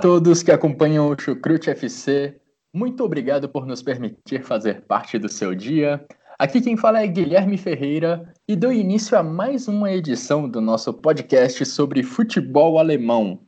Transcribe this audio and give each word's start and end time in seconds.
Todos 0.00 0.44
que 0.44 0.52
acompanham 0.52 1.08
o 1.08 1.20
Chucrute 1.20 1.70
FC. 1.70 2.36
Muito 2.72 3.02
obrigado 3.02 3.48
por 3.48 3.66
nos 3.66 3.82
permitir 3.82 4.44
fazer 4.44 4.82
parte 4.82 5.18
do 5.18 5.28
seu 5.28 5.54
dia. 5.54 6.04
Aqui 6.38 6.60
quem 6.60 6.76
fala 6.76 7.02
é 7.02 7.06
Guilherme 7.06 7.58
Ferreira 7.58 8.32
e 8.46 8.54
dou 8.54 8.72
início 8.72 9.18
a 9.18 9.24
mais 9.24 9.66
uma 9.66 9.90
edição 9.90 10.48
do 10.48 10.60
nosso 10.60 10.94
podcast 10.94 11.66
sobre 11.66 12.04
futebol 12.04 12.78
alemão. 12.78 13.40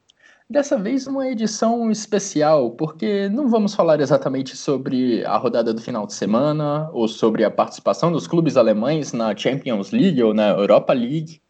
Dessa 0.49 0.77
vez 0.77 1.07
uma 1.07 1.29
edição 1.29 1.89
especial, 1.89 2.73
porque 2.73 3.29
não 3.29 3.49
vamos 3.49 3.73
falar 3.73 4.01
exatamente 4.01 4.57
sobre 4.57 5.25
a 5.25 5.37
rodada 5.37 5.73
do 5.73 5.81
final 5.81 6.05
de 6.05 6.15
semana 6.15 6.91
ou 6.93 7.07
sobre 7.07 7.45
a 7.45 7.51
participação 7.51 8.11
dos 8.11 8.27
clubes 8.27 8.57
alemães 8.57 9.13
na 9.13 9.37
Champions 9.37 9.93
League 9.93 10.21
ou 10.21 10.35
na 10.35 10.49
Europa 10.49 10.93
League. 10.93 11.41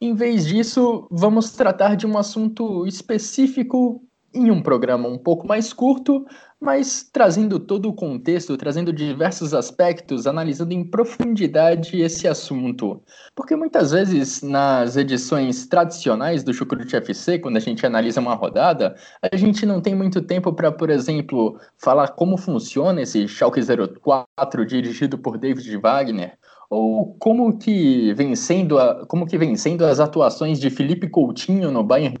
Em 0.00 0.14
vez 0.14 0.46
disso, 0.46 1.08
vamos 1.10 1.50
tratar 1.50 1.96
de 1.96 2.06
um 2.06 2.16
assunto 2.16 2.86
específico 2.86 4.06
em 4.36 4.50
um 4.50 4.60
programa 4.60 5.08
um 5.08 5.18
pouco 5.18 5.46
mais 5.46 5.72
curto, 5.72 6.26
mas 6.60 7.08
trazendo 7.12 7.58
todo 7.58 7.88
o 7.88 7.94
contexto, 7.94 8.56
trazendo 8.56 8.92
diversos 8.92 9.54
aspectos, 9.54 10.26
analisando 10.26 10.72
em 10.72 10.84
profundidade 10.84 12.00
esse 12.00 12.28
assunto. 12.28 13.02
Porque 13.34 13.56
muitas 13.56 13.92
vezes 13.92 14.42
nas 14.42 14.96
edições 14.96 15.66
tradicionais 15.66 16.42
do 16.42 16.52
Chucrute 16.52 16.96
FC, 16.96 17.38
quando 17.38 17.56
a 17.56 17.60
gente 17.60 17.84
analisa 17.84 18.20
uma 18.20 18.34
rodada, 18.34 18.94
a 19.22 19.36
gente 19.36 19.64
não 19.64 19.80
tem 19.80 19.94
muito 19.94 20.20
tempo 20.22 20.52
para, 20.52 20.70
por 20.72 20.90
exemplo, 20.90 21.58
falar 21.78 22.08
como 22.08 22.36
funciona 22.36 23.02
esse 23.02 23.26
Schalke 23.28 23.60
04 23.60 24.66
dirigido 24.66 25.18
por 25.18 25.38
David 25.38 25.76
Wagner, 25.76 26.38
ou 26.68 27.14
como 27.18 27.56
que 27.56 28.12
vencendo 28.14 28.78
a, 28.78 29.06
como 29.06 29.26
que 29.26 29.38
vencendo 29.38 29.84
as 29.84 30.00
atuações 30.00 30.58
de 30.58 30.68
Felipe 30.68 31.08
Coutinho 31.08 31.70
no 31.70 31.84
Bayern 31.84 32.16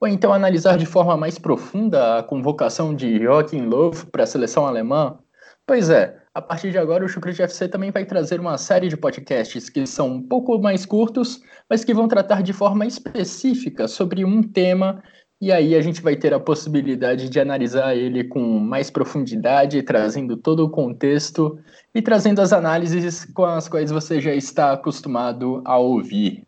ou 0.00 0.08
então 0.08 0.32
analisar 0.32 0.78
de 0.78 0.86
forma 0.86 1.16
mais 1.16 1.38
profunda 1.38 2.18
a 2.18 2.22
convocação 2.22 2.94
de 2.94 3.22
Joachim 3.22 3.66
Löw 3.66 3.92
para 4.10 4.24
a 4.24 4.26
seleção 4.26 4.66
alemã? 4.66 5.18
Pois 5.66 5.90
é, 5.90 6.16
a 6.34 6.40
partir 6.40 6.70
de 6.70 6.78
agora 6.78 7.04
o 7.04 7.08
Chucrute 7.08 7.42
FC 7.42 7.68
também 7.68 7.90
vai 7.90 8.04
trazer 8.04 8.40
uma 8.40 8.56
série 8.56 8.88
de 8.88 8.96
podcasts 8.96 9.68
que 9.68 9.86
são 9.86 10.08
um 10.08 10.22
pouco 10.22 10.58
mais 10.58 10.86
curtos, 10.86 11.40
mas 11.68 11.84
que 11.84 11.92
vão 11.92 12.08
tratar 12.08 12.42
de 12.42 12.52
forma 12.52 12.86
específica 12.86 13.86
sobre 13.86 14.24
um 14.24 14.42
tema 14.42 15.02
e 15.42 15.50
aí 15.50 15.74
a 15.74 15.80
gente 15.80 16.02
vai 16.02 16.16
ter 16.16 16.34
a 16.34 16.40
possibilidade 16.40 17.30
de 17.30 17.40
analisar 17.40 17.96
ele 17.96 18.24
com 18.24 18.58
mais 18.58 18.90
profundidade, 18.90 19.82
trazendo 19.82 20.36
todo 20.36 20.66
o 20.66 20.70
contexto 20.70 21.58
e 21.94 22.02
trazendo 22.02 22.42
as 22.42 22.52
análises 22.52 23.24
com 23.24 23.46
as 23.46 23.66
quais 23.66 23.90
você 23.90 24.20
já 24.20 24.34
está 24.34 24.72
acostumado 24.72 25.62
a 25.64 25.78
ouvir. 25.78 26.46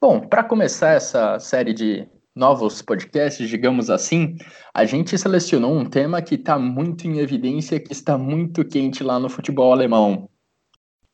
Bom, 0.00 0.20
para 0.20 0.44
começar 0.44 0.92
essa 0.92 1.38
série 1.40 1.74
de 1.74 2.08
novos 2.34 2.80
podcasts, 2.80 3.48
digamos 3.48 3.90
assim, 3.90 4.36
a 4.72 4.84
gente 4.84 5.16
selecionou 5.18 5.76
um 5.76 5.84
tema 5.84 6.22
que 6.22 6.36
está 6.36 6.58
muito 6.58 7.06
em 7.06 7.18
evidência, 7.18 7.78
que 7.78 7.92
está 7.92 8.16
muito 8.16 8.64
quente 8.64 9.04
lá 9.04 9.18
no 9.18 9.28
futebol 9.28 9.72
alemão. 9.72 10.28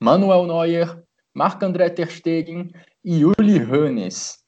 Manuel 0.01 0.47
Neuer, 0.47 1.03
Marc-André 1.35 1.91
Ter 1.91 2.11
Stegen 2.11 2.71
e 3.05 3.25
Uli 3.25 3.63
Hoeneß. 3.63 4.39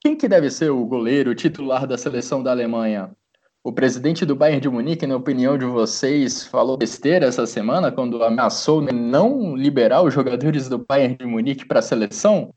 Quem 0.00 0.16
que 0.16 0.28
deve 0.28 0.50
ser 0.50 0.70
o 0.70 0.86
goleiro 0.86 1.34
titular 1.34 1.86
da 1.86 1.98
seleção 1.98 2.42
da 2.42 2.52
Alemanha? 2.52 3.14
O 3.62 3.72
presidente 3.72 4.24
do 4.24 4.36
Bayern 4.36 4.60
de 4.60 4.68
Munique, 4.68 5.06
na 5.06 5.16
opinião 5.16 5.58
de 5.58 5.66
vocês, 5.66 6.46
falou 6.46 6.76
besteira 6.76 7.26
essa 7.26 7.44
semana 7.46 7.92
quando 7.92 8.22
ameaçou 8.22 8.80
não 8.80 9.54
liberar 9.56 10.02
os 10.02 10.14
jogadores 10.14 10.68
do 10.68 10.78
Bayern 10.78 11.16
de 11.16 11.26
Munique 11.26 11.66
para 11.66 11.80
a 11.80 11.82
seleção? 11.82 12.54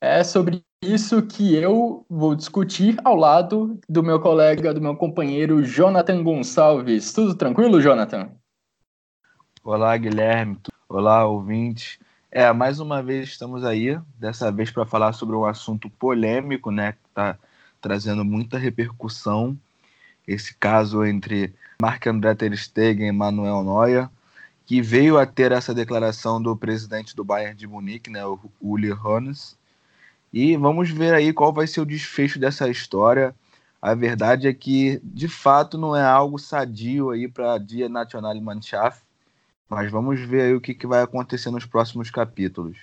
É 0.00 0.24
sobre 0.24 0.64
isso 0.82 1.20
que 1.20 1.54
eu 1.54 2.06
vou 2.08 2.34
discutir 2.34 2.98
ao 3.04 3.14
lado 3.14 3.78
do 3.86 4.02
meu 4.02 4.18
colega, 4.18 4.72
do 4.72 4.80
meu 4.80 4.96
companheiro 4.96 5.62
Jonathan 5.62 6.22
Gonçalves. 6.22 7.12
Tudo 7.12 7.34
tranquilo, 7.34 7.82
Jonathan? 7.82 8.30
Olá, 9.62 9.94
Guilherme. 9.98 10.58
Olá, 10.88 11.26
ouvintes. 11.26 11.98
É, 12.30 12.50
mais 12.50 12.80
uma 12.80 13.02
vez 13.02 13.28
estamos 13.28 13.62
aí, 13.62 13.98
dessa 14.18 14.50
vez 14.50 14.70
para 14.70 14.86
falar 14.86 15.12
sobre 15.12 15.36
um 15.36 15.44
assunto 15.44 15.90
polêmico, 15.90 16.70
né, 16.70 16.92
que 16.92 17.08
está 17.08 17.36
trazendo 17.78 18.24
muita 18.24 18.56
repercussão. 18.56 19.58
Esse 20.26 20.54
caso 20.54 21.04
entre 21.04 21.52
Marc-André 21.82 22.34
Ter 22.34 22.56
Stegen 22.56 23.06
e 23.06 23.12
Manuel 23.12 23.62
Neuer, 23.62 24.08
que 24.64 24.80
veio 24.80 25.18
a 25.18 25.26
ter 25.26 25.52
essa 25.52 25.74
declaração 25.74 26.40
do 26.40 26.56
presidente 26.56 27.14
do 27.14 27.22
Bayern 27.22 27.54
de 27.54 27.66
Munique, 27.66 28.08
né, 28.08 28.24
o 28.24 28.40
Uli 28.62 28.90
Hoeneß, 28.90 29.59
e 30.32 30.56
vamos 30.56 30.90
ver 30.90 31.14
aí 31.14 31.32
qual 31.32 31.52
vai 31.52 31.66
ser 31.66 31.80
o 31.80 31.86
desfecho 31.86 32.38
dessa 32.38 32.68
história. 32.68 33.34
A 33.82 33.94
verdade 33.94 34.46
é 34.46 34.52
que, 34.52 35.00
de 35.02 35.26
fato, 35.26 35.78
não 35.78 35.96
é 35.96 36.04
algo 36.04 36.38
sadio 36.38 37.10
aí 37.10 37.26
para 37.26 37.58
Dia 37.58 37.88
Nacional 37.88 38.38
Mannschaft, 38.40 39.02
mas 39.68 39.90
vamos 39.90 40.20
ver 40.20 40.42
aí 40.42 40.54
o 40.54 40.60
que, 40.60 40.74
que 40.74 40.86
vai 40.86 41.02
acontecer 41.02 41.50
nos 41.50 41.64
próximos 41.64 42.10
capítulos. 42.10 42.76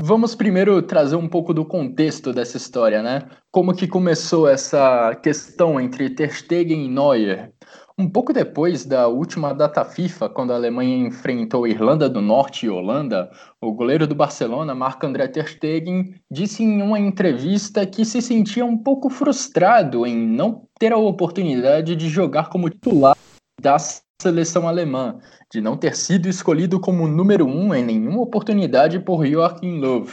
vamos 0.00 0.34
primeiro 0.34 0.82
trazer 0.82 1.14
um 1.14 1.28
pouco 1.28 1.54
do 1.54 1.64
contexto 1.64 2.32
dessa 2.32 2.56
história, 2.56 3.00
né? 3.00 3.22
Como 3.52 3.72
que 3.72 3.86
começou 3.86 4.48
essa 4.48 5.14
questão 5.22 5.80
entre 5.80 6.10
Ter 6.10 6.34
Stegen 6.34 6.86
e 6.86 6.88
Neuer? 6.88 7.52
Um 7.96 8.10
pouco 8.10 8.32
depois 8.32 8.84
da 8.84 9.06
última 9.06 9.54
data 9.54 9.84
FIFA, 9.84 10.28
quando 10.28 10.52
a 10.52 10.56
Alemanha 10.56 11.06
enfrentou 11.06 11.68
Irlanda 11.68 12.08
do 12.08 12.20
Norte 12.20 12.66
e 12.66 12.68
Holanda, 12.68 13.30
o 13.62 13.72
goleiro 13.72 14.08
do 14.08 14.14
Barcelona, 14.16 14.74
Marc-André 14.74 15.28
Ter 15.28 15.46
Stegen, 15.46 16.16
disse 16.28 16.64
em 16.64 16.82
uma 16.82 16.98
entrevista 16.98 17.86
que 17.86 18.04
se 18.04 18.20
sentia 18.20 18.66
um 18.66 18.76
pouco 18.76 19.08
frustrado 19.08 20.04
em 20.04 20.16
não 20.16 20.64
ter 20.80 20.92
a 20.92 20.98
oportunidade 20.98 21.94
de 21.94 22.08
jogar 22.08 22.48
como 22.48 22.68
titular 22.68 23.16
da 23.62 23.76
seleção 24.20 24.66
alemã, 24.66 25.18
de 25.52 25.60
não 25.60 25.76
ter 25.76 25.94
sido 25.94 26.28
escolhido 26.28 26.80
como 26.80 27.06
número 27.06 27.46
um 27.46 27.74
em 27.74 27.84
nenhuma 27.84 28.22
oportunidade 28.22 28.98
por 29.00 29.26
Joachim 29.26 29.78
Löw. 29.78 30.06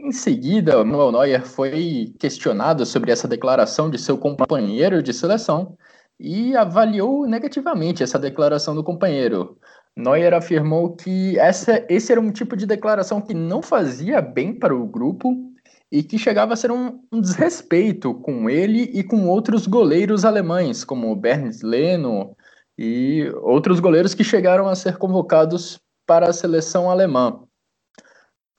Em 0.00 0.12
seguida, 0.12 0.84
Manuel 0.84 1.10
Neuer 1.10 1.44
foi 1.44 2.14
questionado 2.20 2.86
sobre 2.86 3.10
essa 3.10 3.26
declaração 3.26 3.90
de 3.90 3.98
seu 3.98 4.16
companheiro 4.16 5.02
de 5.02 5.12
seleção 5.12 5.76
e 6.20 6.56
avaliou 6.56 7.26
negativamente 7.26 8.02
essa 8.02 8.18
declaração 8.18 8.76
do 8.76 8.84
companheiro. 8.84 9.58
Neuer 9.96 10.32
afirmou 10.34 10.94
que 10.94 11.36
essa, 11.36 11.84
esse 11.88 12.12
era 12.12 12.20
um 12.20 12.30
tipo 12.30 12.56
de 12.56 12.64
declaração 12.64 13.20
que 13.20 13.34
não 13.34 13.60
fazia 13.60 14.22
bem 14.22 14.56
para 14.56 14.74
o 14.74 14.86
grupo 14.86 15.34
e 15.90 16.04
que 16.04 16.16
chegava 16.16 16.52
a 16.52 16.56
ser 16.56 16.70
um, 16.70 17.00
um 17.10 17.20
desrespeito 17.20 18.14
com 18.14 18.48
ele 18.48 18.82
e 18.94 19.02
com 19.02 19.26
outros 19.26 19.66
goleiros 19.66 20.24
alemães, 20.24 20.84
como 20.84 21.16
Bernd 21.16 21.60
Leno 21.64 22.36
e 22.78 23.28
outros 23.42 23.80
goleiros 23.80 24.14
que 24.14 24.22
chegaram 24.22 24.68
a 24.68 24.76
ser 24.76 24.96
convocados 24.96 25.80
para 26.06 26.30
a 26.30 26.32
seleção 26.32 26.88
alemã. 26.88 27.42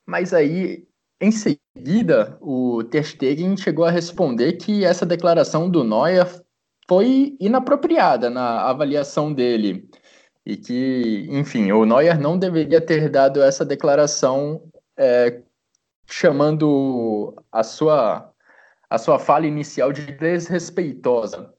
Mas 0.06 0.34
aí, 0.34 0.86
em 1.22 1.32
seguida, 1.32 2.38
o 2.42 2.84
Ter 2.84 3.06
Stegen 3.06 3.56
chegou 3.56 3.86
a 3.86 3.92
responder 3.92 4.54
que 4.54 4.84
essa 4.84 5.06
declaração 5.06 5.70
do 5.70 5.84
Neuer 5.84 6.28
foi 6.88 7.38
inapropriada 7.40 8.30
na 8.30 8.64
avaliação 8.64 9.32
dele 9.32 9.90
e 10.46 10.58
que, 10.58 11.28
enfim, 11.30 11.72
o 11.72 11.86
Neuer 11.86 12.20
não 12.20 12.38
deveria 12.38 12.82
ter 12.82 13.10
dado 13.10 13.42
essa 13.42 13.64
declaração 13.64 14.64
é, 14.98 15.42
chamando 16.08 17.36
a 17.52 17.64
sua, 17.64 18.34
a 18.90 18.98
sua 18.98 19.20
fala 19.20 19.46
inicial 19.46 19.94
de 19.94 20.12
desrespeitosa. 20.12 21.54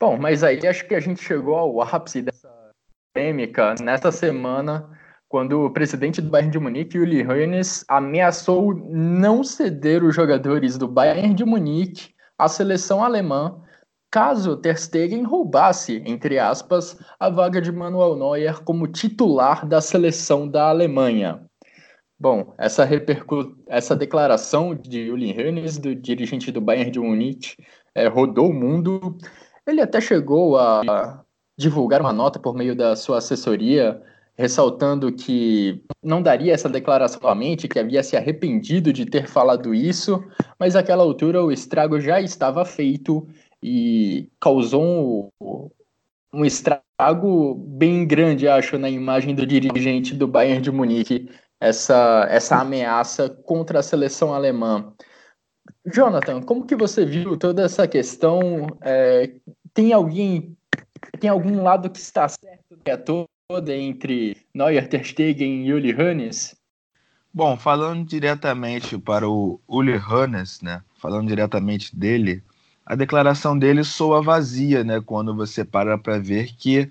Bom, 0.00 0.18
mas 0.18 0.44
aí 0.44 0.66
acho 0.66 0.86
que 0.86 0.94
a 0.94 1.00
gente 1.00 1.22
chegou 1.22 1.54
ao 1.54 1.80
ápice 1.80 2.22
dessa 2.22 2.48
polêmica 3.14 3.74
nessa 3.80 4.12
semana, 4.12 4.90
quando 5.28 5.64
o 5.64 5.70
presidente 5.70 6.20
do 6.20 6.30
Bayern 6.30 6.52
de 6.52 6.58
Munique, 6.58 6.98
Uli 6.98 7.26
Hoeneß, 7.26 7.84
ameaçou 7.88 8.74
não 8.90 9.42
ceder 9.42 10.04
os 10.04 10.14
jogadores 10.14 10.76
do 10.76 10.86
Bayern 10.86 11.34
de 11.34 11.44
Munique 11.44 12.14
à 12.38 12.46
seleção 12.48 13.02
alemã 13.02 13.62
caso 14.10 14.56
Ter 14.56 14.78
Stegen 14.78 15.24
roubasse, 15.24 16.02
entre 16.06 16.38
aspas, 16.38 16.98
a 17.18 17.28
vaga 17.28 17.60
de 17.60 17.70
Manuel 17.70 18.16
Neuer 18.16 18.62
como 18.64 18.86
titular 18.86 19.66
da 19.66 19.80
seleção 19.80 20.48
da 20.48 20.68
Alemanha. 20.68 21.42
Bom, 22.18 22.54
essa, 22.56 22.84
repercu... 22.84 23.54
essa 23.66 23.94
declaração 23.94 24.74
de 24.74 25.10
Uli 25.10 25.32
Hoeneß, 25.32 25.76
do 25.78 25.94
dirigente 25.94 26.50
do 26.50 26.62
Bayern 26.62 26.90
de 26.90 26.98
Munique, 26.98 27.56
é, 27.94 28.06
rodou 28.06 28.48
o 28.48 28.54
mundo. 28.54 29.18
Ele 29.66 29.80
até 29.80 30.00
chegou 30.00 30.56
a 30.56 31.24
divulgar 31.58 32.00
uma 32.00 32.12
nota 32.12 32.38
por 32.38 32.54
meio 32.54 32.76
da 32.76 32.94
sua 32.94 33.18
assessoria, 33.18 34.00
ressaltando 34.36 35.10
que 35.10 35.82
não 36.02 36.22
daria 36.22 36.52
essa 36.52 36.68
declaração 36.68 37.20
somente, 37.20 37.66
que 37.66 37.78
havia 37.78 38.02
se 38.02 38.16
arrependido 38.16 38.92
de 38.92 39.06
ter 39.06 39.26
falado 39.26 39.74
isso, 39.74 40.22
mas 40.58 40.74
naquela 40.74 41.02
altura 41.02 41.42
o 41.42 41.50
estrago 41.50 42.00
já 42.00 42.20
estava 42.20 42.64
feito 42.64 43.26
e 43.62 44.28
causou 44.38 45.32
um, 45.40 45.70
um 46.32 46.44
estrago 46.44 47.54
bem 47.54 48.06
grande, 48.06 48.46
acho, 48.46 48.78
na 48.78 48.90
imagem 48.90 49.34
do 49.34 49.46
dirigente 49.46 50.14
do 50.14 50.28
Bayern 50.28 50.60
de 50.60 50.70
Munique, 50.70 51.30
essa, 51.58 52.26
essa 52.30 52.60
ameaça 52.60 53.30
contra 53.30 53.80
a 53.80 53.82
seleção 53.82 54.34
alemã. 54.34 54.92
Jonathan, 55.84 56.42
como 56.42 56.66
que 56.66 56.74
você 56.74 57.04
viu 57.04 57.36
toda 57.36 57.64
essa 57.64 57.86
questão? 57.86 58.66
É, 58.80 59.32
tem 59.72 59.92
alguém, 59.92 60.56
tem 61.20 61.30
algum 61.30 61.62
lado 61.62 61.90
que 61.90 61.98
está 61.98 62.28
certo 62.28 62.66
é 62.84 62.96
toda 62.96 63.74
entre 63.74 64.36
Neuer, 64.54 64.88
Ter 64.88 65.04
Stegen 65.04 65.66
e 65.66 65.72
Uli 65.72 65.94
Hoeneß? 65.94 66.56
Bom, 67.32 67.56
falando 67.56 68.06
diretamente 68.06 68.96
para 68.96 69.28
o 69.28 69.60
Uli 69.68 69.96
Hoeneß, 69.96 70.62
né? 70.62 70.82
Falando 70.96 71.28
diretamente 71.28 71.94
dele, 71.94 72.42
a 72.84 72.94
declaração 72.94 73.58
dele 73.58 73.84
soa 73.84 74.22
vazia, 74.22 74.82
né? 74.82 75.00
Quando 75.00 75.34
você 75.34 75.64
para 75.64 75.98
para 75.98 76.18
ver 76.18 76.54
que 76.56 76.90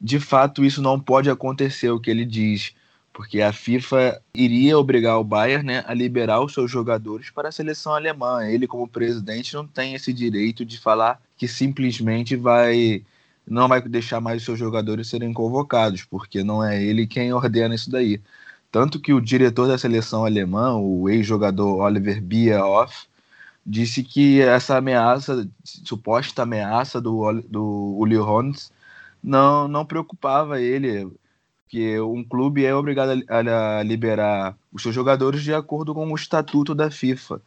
de 0.00 0.18
fato 0.18 0.64
isso 0.64 0.80
não 0.80 0.98
pode 0.98 1.28
acontecer, 1.28 1.90
o 1.90 2.00
que 2.00 2.10
ele 2.10 2.24
diz 2.24 2.74
porque 3.14 3.40
a 3.40 3.52
FIFA 3.52 4.20
iria 4.34 4.76
obrigar 4.76 5.18
o 5.20 5.24
Bayern 5.24 5.64
né, 5.64 5.84
a 5.86 5.94
liberar 5.94 6.42
os 6.42 6.52
seus 6.52 6.68
jogadores 6.68 7.30
para 7.30 7.48
a 7.48 7.52
seleção 7.52 7.94
alemã. 7.94 8.44
Ele, 8.44 8.66
como 8.66 8.88
presidente, 8.88 9.54
não 9.54 9.64
tem 9.64 9.94
esse 9.94 10.12
direito 10.12 10.64
de 10.64 10.78
falar 10.80 11.22
que 11.36 11.46
simplesmente 11.46 12.34
vai 12.36 13.02
não 13.46 13.68
vai 13.68 13.80
deixar 13.82 14.20
mais 14.20 14.38
os 14.38 14.44
seus 14.44 14.58
jogadores 14.58 15.08
serem 15.08 15.32
convocados, 15.32 16.02
porque 16.04 16.42
não 16.42 16.64
é 16.64 16.82
ele 16.82 17.06
quem 17.06 17.32
ordena 17.32 17.74
isso 17.74 17.90
daí. 17.90 18.20
Tanto 18.72 18.98
que 18.98 19.12
o 19.12 19.20
diretor 19.20 19.68
da 19.68 19.78
seleção 19.78 20.24
alemã, 20.24 20.74
o 20.74 21.08
ex-jogador 21.08 21.78
Oliver 21.82 22.20
Bierhoff, 22.22 23.06
disse 23.64 24.02
que 24.02 24.40
essa 24.40 24.76
ameaça, 24.78 25.48
suposta 25.62 26.42
ameaça 26.42 27.00
do, 27.00 27.42
do 27.42 27.96
Uli 27.98 28.18
Hones, 28.18 28.72
não, 29.22 29.68
não 29.68 29.86
preocupava 29.86 30.60
ele 30.60 31.08
que 31.74 31.98
um 31.98 32.22
clube 32.22 32.64
é 32.64 32.72
obrigado 32.72 33.24
a, 33.28 33.78
a 33.80 33.82
liberar 33.82 34.56
os 34.72 34.80
seus 34.80 34.94
jogadores 34.94 35.42
de 35.42 35.52
acordo 35.52 35.92
com 35.92 36.06
o 36.08 36.14
estatuto 36.14 36.72
da 36.72 36.88
FIFA. 36.88 37.40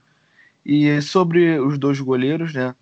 E 0.65 1.01
sobre 1.01 1.57
os 1.57 1.77
dois 1.77 1.97
goleiros, 2.01 2.53
né, 2.53 2.75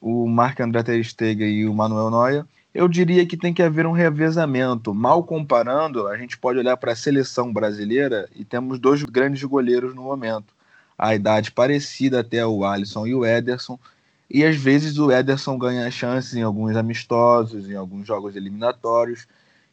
o 0.00 0.26
Marc-André 0.26 0.82
Ter 0.82 1.04
Stegen 1.04 1.50
e 1.50 1.66
o 1.66 1.74
Manuel 1.74 2.10
Neuer, 2.10 2.46
eu 2.72 2.88
diria 2.88 3.26
que 3.26 3.36
tem 3.36 3.52
que 3.52 3.62
haver 3.62 3.86
um 3.86 3.92
revezamento. 3.92 4.94
Mal 4.94 5.22
comparando, 5.22 6.08
a 6.08 6.16
gente 6.16 6.38
pode 6.38 6.58
olhar 6.58 6.78
para 6.78 6.92
a 6.92 6.96
seleção 6.96 7.52
brasileira 7.52 8.26
e 8.34 8.42
temos 8.42 8.78
dois 8.78 9.02
grandes 9.02 9.44
goleiros 9.44 9.94
no 9.94 10.02
momento. 10.02 10.54
A 10.96 11.14
idade 11.14 11.52
parecida 11.52 12.20
até 12.20 12.46
o 12.46 12.64
Alisson 12.64 13.06
e 13.06 13.14
o 13.14 13.22
Ederson, 13.22 13.78
e 14.30 14.42
às 14.42 14.56
vezes 14.56 14.96
o 14.96 15.12
Ederson 15.12 15.58
ganha 15.58 15.90
chances 15.90 16.34
em 16.34 16.42
alguns 16.42 16.74
amistosos, 16.74 17.68
em 17.68 17.74
alguns 17.74 18.06
jogos 18.06 18.34
eliminatórios. 18.34 19.26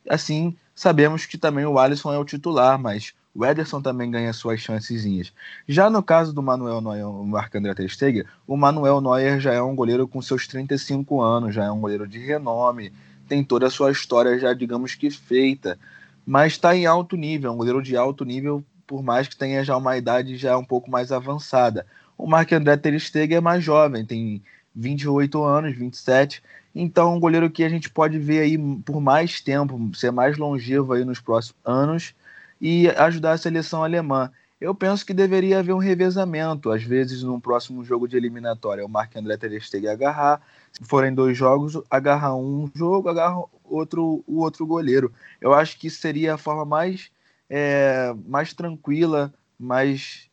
Assim, 0.09 0.57
sabemos 0.75 1.25
que 1.25 1.37
também 1.37 1.65
o 1.65 1.77
Alisson 1.77 2.13
é 2.13 2.17
o 2.17 2.25
titular, 2.25 2.77
mas 2.79 3.13
o 3.33 3.43
Ederson 3.45 3.81
também 3.81 4.11
ganha 4.11 4.31
suas 4.31 4.59
chancezinhas. 4.59 5.33
Já 5.67 5.89
no 5.89 6.03
caso 6.03 6.33
do 6.33 6.43
Manuel 6.43 6.81
Neuer, 6.81 7.07
o 7.07 7.25
Marc-André 7.25 7.73
Ter 7.73 7.89
Stegen, 7.89 8.25
o 8.45 8.55
Manuel 8.55 9.01
Neuer 9.01 9.39
já 9.39 9.53
é 9.53 9.61
um 9.61 9.75
goleiro 9.75 10.07
com 10.07 10.21
seus 10.21 10.47
35 10.47 11.21
anos, 11.21 11.55
já 11.55 11.65
é 11.65 11.71
um 11.71 11.79
goleiro 11.79 12.07
de 12.07 12.19
renome, 12.19 12.93
tem 13.27 13.43
toda 13.43 13.67
a 13.67 13.71
sua 13.71 13.91
história 13.91 14.37
já, 14.37 14.53
digamos 14.53 14.93
que 14.93 15.09
feita, 15.09 15.79
mas 16.25 16.53
está 16.53 16.75
em 16.75 16.85
alto 16.85 17.17
nível, 17.17 17.49
é 17.49 17.53
um 17.53 17.57
goleiro 17.57 17.81
de 17.81 17.97
alto 17.97 18.23
nível, 18.23 18.63
por 18.85 19.01
mais 19.01 19.27
que 19.27 19.35
tenha 19.35 19.63
já 19.63 19.75
uma 19.75 19.97
idade 19.97 20.37
já 20.37 20.57
um 20.57 20.65
pouco 20.65 20.91
mais 20.91 21.11
avançada. 21.11 21.85
O 22.15 22.27
Marc-André 22.27 22.77
Ter 22.77 22.99
Stegen 22.99 23.37
é 23.37 23.41
mais 23.41 23.63
jovem, 23.63 24.05
tem 24.05 24.43
28 24.75 25.43
anos, 25.43 25.75
27, 25.75 26.43
então, 26.75 27.15
um 27.15 27.19
goleiro 27.19 27.49
que 27.49 27.63
a 27.63 27.69
gente 27.69 27.89
pode 27.89 28.17
ver 28.17 28.39
aí 28.39 28.57
por 28.83 28.99
mais 28.99 29.39
tempo, 29.39 29.95
ser 29.95 30.11
mais 30.11 30.37
longevo 30.37 30.93
aí 30.93 31.05
nos 31.05 31.19
próximos 31.19 31.59
anos 31.63 32.15
e 32.59 32.89
ajudar 32.89 33.33
a 33.33 33.37
seleção 33.37 33.83
alemã. 33.83 34.31
Eu 34.59 34.73
penso 34.73 35.05
que 35.05 35.13
deveria 35.13 35.59
haver 35.59 35.73
um 35.73 35.77
revezamento, 35.77 36.71
às 36.71 36.81
vezes 36.81 37.21
no 37.21 37.39
próximo 37.39 37.83
jogo 37.83 38.07
de 38.07 38.15
eliminatória, 38.15 38.85
o 38.85 38.89
Marc 38.89 39.15
André 39.15 39.35
Ter 39.35 39.61
Stegen 39.61 39.89
agarrar, 39.89 40.41
se 40.71 40.83
forem 40.85 41.13
dois 41.13 41.37
jogos, 41.37 41.79
agarrar 41.89 42.35
um 42.35 42.71
jogo, 42.73 43.09
agarra 43.09 43.43
outro, 43.65 44.23
o 44.25 44.39
outro 44.39 44.65
goleiro. 44.65 45.11
Eu 45.41 45.53
acho 45.53 45.77
que 45.77 45.89
seria 45.89 46.35
a 46.35 46.37
forma 46.37 46.63
mais, 46.63 47.11
é, 47.49 48.15
mais 48.25 48.53
tranquila, 48.53 49.33
mais 49.59 50.29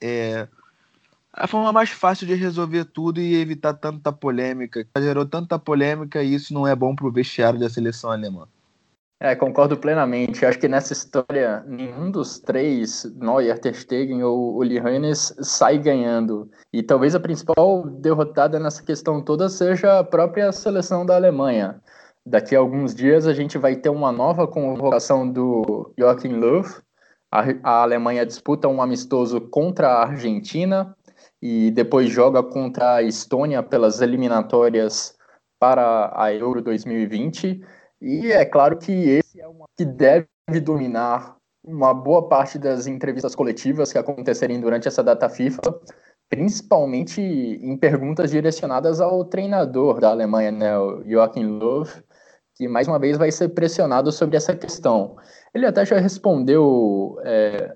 é, 0.00 0.48
a 1.36 1.48
forma 1.48 1.72
mais 1.72 1.90
fácil 1.90 2.26
de 2.26 2.34
resolver 2.34 2.84
tudo 2.84 3.20
e 3.20 3.40
evitar 3.40 3.74
tanta 3.74 4.12
polêmica. 4.12 4.86
Gerou 4.98 5.26
tanta 5.26 5.58
polêmica 5.58 6.22
e 6.22 6.34
isso 6.34 6.54
não 6.54 6.66
é 6.66 6.74
bom 6.76 6.94
para 6.94 7.06
o 7.06 7.12
vestiário 7.12 7.58
da 7.58 7.68
seleção 7.68 8.10
alemã. 8.10 8.46
É, 9.20 9.34
concordo 9.34 9.76
plenamente. 9.76 10.44
Acho 10.44 10.58
que 10.58 10.68
nessa 10.68 10.92
história, 10.92 11.64
nenhum 11.66 12.10
dos 12.10 12.38
três, 12.38 13.04
Neuer, 13.16 13.58
Ter 13.58 13.74
Stegen 13.74 14.22
ou 14.22 14.56
Uli 14.56 14.78
Hoeneß, 14.78 15.36
sai 15.40 15.78
ganhando. 15.78 16.50
E 16.72 16.82
talvez 16.82 17.14
a 17.14 17.20
principal 17.20 17.84
derrotada 17.88 18.60
nessa 18.60 18.82
questão 18.82 19.22
toda 19.22 19.48
seja 19.48 20.00
a 20.00 20.04
própria 20.04 20.52
seleção 20.52 21.06
da 21.06 21.16
Alemanha. 21.16 21.80
Daqui 22.26 22.54
a 22.54 22.58
alguns 22.58 22.94
dias 22.94 23.26
a 23.26 23.34
gente 23.34 23.58
vai 23.58 23.76
ter 23.76 23.88
uma 23.88 24.12
nova 24.12 24.46
convocação 24.46 25.28
do 25.28 25.92
Joachim 25.98 26.34
Löw. 26.34 26.64
A, 27.30 27.44
a 27.62 27.82
Alemanha 27.82 28.24
disputa 28.24 28.68
um 28.68 28.80
amistoso 28.80 29.40
contra 29.40 29.88
a 29.88 30.02
Argentina 30.06 30.94
e 31.44 31.70
depois 31.70 32.08
joga 32.08 32.42
contra 32.42 32.94
a 32.94 33.02
Estônia 33.02 33.62
pelas 33.62 34.00
eliminatórias 34.00 35.14
para 35.60 36.10
a 36.16 36.32
Euro 36.32 36.62
2020. 36.62 37.60
E 38.00 38.32
é 38.32 38.46
claro 38.46 38.78
que 38.78 38.90
esse 38.90 39.42
é 39.42 39.46
uma 39.46 39.66
que 39.76 39.84
deve 39.84 40.26
dominar 40.62 41.36
uma 41.62 41.92
boa 41.92 42.26
parte 42.30 42.58
das 42.58 42.86
entrevistas 42.86 43.34
coletivas 43.34 43.92
que 43.92 43.98
acontecerem 43.98 44.58
durante 44.58 44.88
essa 44.88 45.04
data 45.04 45.28
FIFA, 45.28 45.60
principalmente 46.30 47.20
em 47.20 47.76
perguntas 47.76 48.30
direcionadas 48.30 48.98
ao 48.98 49.22
treinador 49.26 50.00
da 50.00 50.08
Alemanha, 50.08 50.50
né, 50.50 50.78
o 50.78 51.02
Joachim 51.06 51.44
Löw, 51.44 51.84
que 52.54 52.66
mais 52.66 52.88
uma 52.88 52.98
vez 52.98 53.18
vai 53.18 53.30
ser 53.30 53.50
pressionado 53.50 54.10
sobre 54.10 54.38
essa 54.38 54.56
questão. 54.56 55.16
Ele 55.52 55.66
até 55.66 55.84
já 55.84 55.98
respondeu 55.98 57.18
é, 57.22 57.74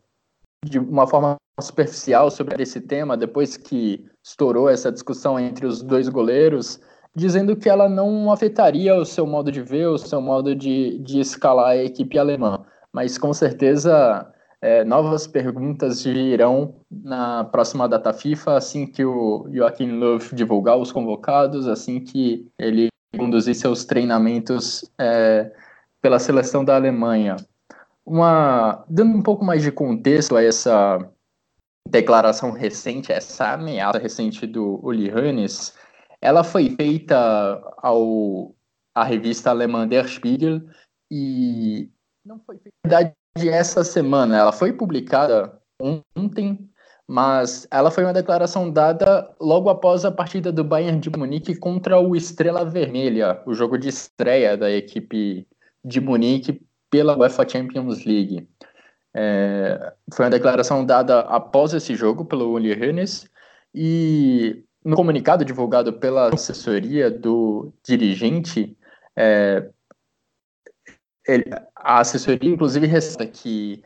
de 0.65 0.79
uma 0.79 1.07
forma 1.07 1.37
superficial 1.61 2.31
sobre 2.31 2.63
esse 2.63 2.81
tema, 2.81 3.17
depois 3.17 3.57
que 3.57 4.05
estourou 4.25 4.69
essa 4.69 4.93
discussão 4.93 5.39
entre 5.39 5.67
os 5.67 5.83
dois 5.83 6.09
goleiros, 6.09 6.81
dizendo 7.15 7.57
que 7.57 7.69
ela 7.69 7.89
não 7.89 8.31
afetaria 8.31 8.95
o 8.95 9.05
seu 9.05 9.27
modo 9.27 9.51
de 9.51 9.63
ver, 9.63 9.89
o 9.89 9.99
seu 9.99 10.21
modo 10.21 10.55
de, 10.55 10.99
de 10.99 11.21
escalar 11.21 11.71
a 11.71 11.77
equipe 11.77 12.19
alemã. 12.19 12.65
Mas 12.93 13.19
com 13.19 13.33
certeza 13.33 14.33
é, 14.61 14.85
novas 14.85 15.27
perguntas 15.27 16.05
virão 16.05 16.75
na 16.91 17.45
próxima 17.45 17.89
data 17.89 18.13
FIFA, 18.13 18.57
assim 18.57 18.87
que 18.87 19.05
o 19.05 19.49
Joachim 19.53 19.93
Löw 19.93 20.19
divulgar 20.33 20.77
os 20.77 20.93
convocados, 20.93 21.67
assim 21.67 22.01
que 22.01 22.47
ele 22.59 22.89
conduzir 23.17 23.55
seus 23.55 23.85
treinamentos 23.85 24.85
é, 24.99 25.51
pela 26.03 26.19
seleção 26.19 26.65
da 26.65 26.77
Alemanha. 26.77 27.37
Uma, 28.09 28.87
dando 28.89 29.19
um 29.19 29.23
pouco 29.23 29.45
mais 29.45 29.63
de 29.63 29.71
contexto 29.71 30.35
a 30.35 30.43
essa 30.43 30.99
declaração 31.87 32.51
recente, 32.53 33.13
essa 33.13 33.53
ameaça 33.53 33.99
recente 33.99 34.47
do 34.47 34.81
Uli 34.83 35.13
Hoeneß, 35.13 35.75
ela 36.21 36.43
foi 36.43 36.71
feita 36.71 37.63
ao 37.77 38.55
à 38.95 39.05
revista 39.05 39.51
alemã 39.51 39.87
Der 39.87 40.09
Spiegel 40.09 40.63
e 41.11 41.91
não 42.25 42.41
foi 42.41 42.59
feita 42.59 43.15
essa 43.37 43.85
semana. 43.85 44.39
Ela 44.39 44.53
foi 44.53 44.73
publicada 44.73 45.61
ontem, 46.17 46.69
mas 47.07 47.69
ela 47.71 47.91
foi 47.91 48.05
uma 48.05 48.13
declaração 48.13 48.71
dada 48.71 49.31
logo 49.39 49.69
após 49.69 50.05
a 50.05 50.11
partida 50.11 50.51
do 50.51 50.65
Bayern 50.65 50.99
de 50.99 51.11
Munique 51.11 51.55
contra 51.55 52.01
o 52.01 52.17
Estrela 52.17 52.65
Vermelha, 52.65 53.43
o 53.47 53.55
jogo 53.55 53.79
de 53.79 53.89
estreia 53.89 54.57
da 54.57 54.71
equipe 54.71 55.47
de 55.85 56.01
Munique 56.01 56.67
pela 56.91 57.17
UEFA 57.17 57.49
Champions 57.49 58.05
League. 58.05 58.49
É, 59.15 59.95
foi 60.13 60.25
uma 60.25 60.31
declaração 60.31 60.85
dada 60.85 61.21
após 61.21 61.73
esse 61.73 61.95
jogo 61.95 62.25
pelo 62.25 62.51
Uli 62.53 62.73
Hoeneß 62.73 63.29
e 63.75 64.65
no 64.85 64.97
comunicado 64.97 65.45
divulgado 65.45 65.93
pela 65.95 66.33
assessoria 66.33 67.11
do 67.11 67.73
dirigente, 67.85 68.77
é, 69.17 69.69
ele, 71.27 71.45
a 71.75 72.01
assessoria 72.01 72.51
inclusive 72.51 72.87
ressalta 72.87 73.27
que 73.27 73.83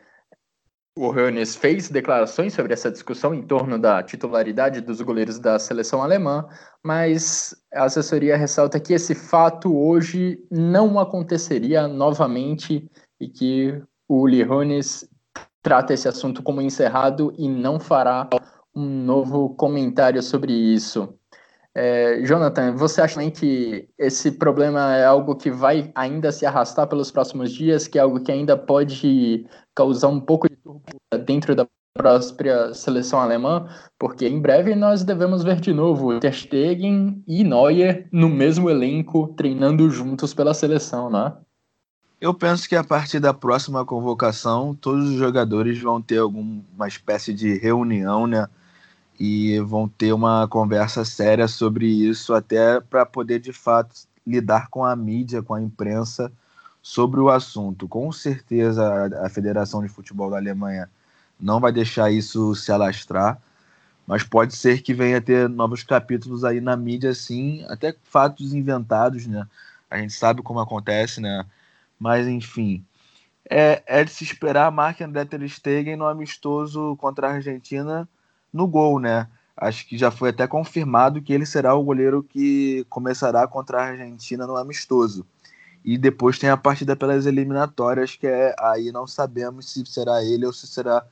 o 0.96 1.08
Hoeneß 1.08 1.56
fez 1.56 1.88
declarações 1.88 2.52
sobre 2.52 2.72
essa 2.74 2.90
discussão 2.90 3.34
em 3.34 3.42
torno 3.42 3.78
da 3.78 4.02
titularidade 4.02 4.80
dos 4.80 5.00
goleiros 5.00 5.38
da 5.38 5.58
seleção 5.58 6.02
alemã, 6.02 6.46
mas 6.84 7.54
a 7.72 7.84
assessoria 7.84 8.36
ressalta 8.36 8.80
que 8.80 8.92
esse 8.92 9.14
fato 9.14 9.76
hoje 9.76 10.44
não 10.50 10.98
aconteceria 10.98 11.86
novamente 11.86 12.90
e 13.20 13.28
que 13.28 13.82
o 14.08 14.22
Uli 14.22 14.44
Hoeneß 14.44 15.08
trata 15.62 15.94
esse 15.94 16.08
assunto 16.08 16.42
como 16.42 16.60
encerrado 16.60 17.32
e 17.38 17.48
não 17.48 17.78
fará 17.78 18.28
um 18.74 18.84
novo 18.84 19.50
comentário 19.54 20.22
sobre 20.22 20.52
isso. 20.52 21.14
É, 21.74 22.20
Jonathan, 22.22 22.74
você 22.74 23.00
acha 23.00 23.14
também 23.14 23.30
que 23.30 23.88
esse 23.96 24.32
problema 24.32 24.94
é 24.94 25.04
algo 25.04 25.34
que 25.36 25.50
vai 25.50 25.90
ainda 25.94 26.30
se 26.30 26.44
arrastar 26.44 26.86
pelos 26.86 27.10
próximos 27.10 27.50
dias, 27.52 27.86
que 27.86 27.98
é 27.98 28.02
algo 28.02 28.22
que 28.22 28.30
ainda 28.30 28.56
pode 28.58 29.46
causar 29.74 30.08
um 30.08 30.20
pouco 30.20 30.48
de 30.48 30.56
turbulência 30.56 31.24
dentro 31.24 31.54
da 31.54 31.66
própria 31.94 32.72
seleção 32.74 33.20
alemã? 33.20 33.68
Porque 33.98 34.26
em 34.26 34.40
breve 34.40 34.74
nós 34.74 35.04
devemos 35.04 35.42
ver 35.42 35.60
de 35.60 35.72
novo 35.72 36.18
Ter 36.20 36.32
Stegen 36.32 37.22
e 37.26 37.44
Neuer 37.44 38.08
no 38.10 38.28
mesmo 38.28 38.68
elenco, 38.68 39.28
treinando 39.36 39.88
juntos 39.90 40.34
pela 40.34 40.54
seleção, 40.54 41.10
né? 41.10 41.34
Eu 42.20 42.32
penso 42.32 42.68
que 42.68 42.76
a 42.76 42.84
partir 42.84 43.18
da 43.18 43.34
próxima 43.34 43.84
convocação, 43.84 44.74
todos 44.74 45.10
os 45.10 45.16
jogadores 45.16 45.80
vão 45.80 46.00
ter 46.00 46.18
alguma 46.18 46.86
espécie 46.86 47.34
de 47.34 47.58
reunião, 47.58 48.26
né? 48.26 48.46
e 49.18 49.60
vão 49.60 49.88
ter 49.88 50.12
uma 50.12 50.48
conversa 50.48 51.04
séria 51.04 51.46
sobre 51.46 51.86
isso, 51.86 52.34
até 52.34 52.80
para 52.80 53.06
poder 53.06 53.38
de 53.38 53.52
fato 53.52 53.94
lidar 54.26 54.68
com 54.68 54.84
a 54.84 54.96
mídia, 54.96 55.42
com 55.42 55.54
a 55.54 55.62
imprensa 55.62 56.32
sobre 56.82 57.20
o 57.20 57.30
assunto. 57.30 57.86
Com 57.86 58.10
certeza 58.10 58.82
a 59.24 59.28
Federação 59.28 59.80
de 59.80 59.88
Futebol 59.88 60.28
da 60.28 60.38
Alemanha 60.38 60.90
não 61.42 61.60
vai 61.60 61.72
deixar 61.72 62.10
isso 62.10 62.54
se 62.54 62.70
alastrar, 62.70 63.40
mas 64.06 64.22
pode 64.22 64.56
ser 64.56 64.80
que 64.82 64.94
venha 64.94 65.20
ter 65.20 65.48
novos 65.48 65.82
capítulos 65.82 66.44
aí 66.44 66.60
na 66.60 66.76
mídia, 66.76 67.12
sim, 67.14 67.64
até 67.68 67.94
fatos 68.04 68.54
inventados, 68.54 69.26
né? 69.26 69.46
A 69.90 69.98
gente 69.98 70.12
sabe 70.14 70.42
como 70.42 70.60
acontece, 70.60 71.20
né? 71.20 71.44
Mas 71.98 72.26
enfim, 72.26 72.84
é, 73.50 73.82
é 73.86 74.04
de 74.04 74.10
se 74.10 74.24
esperar 74.24 74.66
a 74.66 74.70
marca 74.70 75.04
André 75.04 75.24
Ter 75.24 75.46
Stegen 75.48 75.96
no 75.96 76.06
amistoso 76.06 76.96
contra 76.96 77.28
a 77.28 77.32
Argentina 77.34 78.08
no 78.52 78.66
gol, 78.66 78.98
né? 79.00 79.28
Acho 79.56 79.86
que 79.86 79.98
já 79.98 80.10
foi 80.10 80.30
até 80.30 80.46
confirmado 80.46 81.20
que 81.20 81.32
ele 81.32 81.46
será 81.46 81.74
o 81.74 81.82
goleiro 81.84 82.22
que 82.22 82.86
começará 82.88 83.46
contra 83.46 83.78
a 83.78 83.86
Argentina 83.88 84.46
no 84.46 84.56
amistoso. 84.56 85.26
E 85.84 85.98
depois 85.98 86.38
tem 86.38 86.48
a 86.48 86.56
partida 86.56 86.96
pelas 86.96 87.26
eliminatórias, 87.26 88.16
que 88.16 88.26
é 88.26 88.54
aí 88.58 88.92
não 88.92 89.06
sabemos 89.06 89.70
se 89.70 89.84
será 89.86 90.24
ele 90.24 90.46
ou 90.46 90.52
se 90.52 90.66
será 90.66 91.04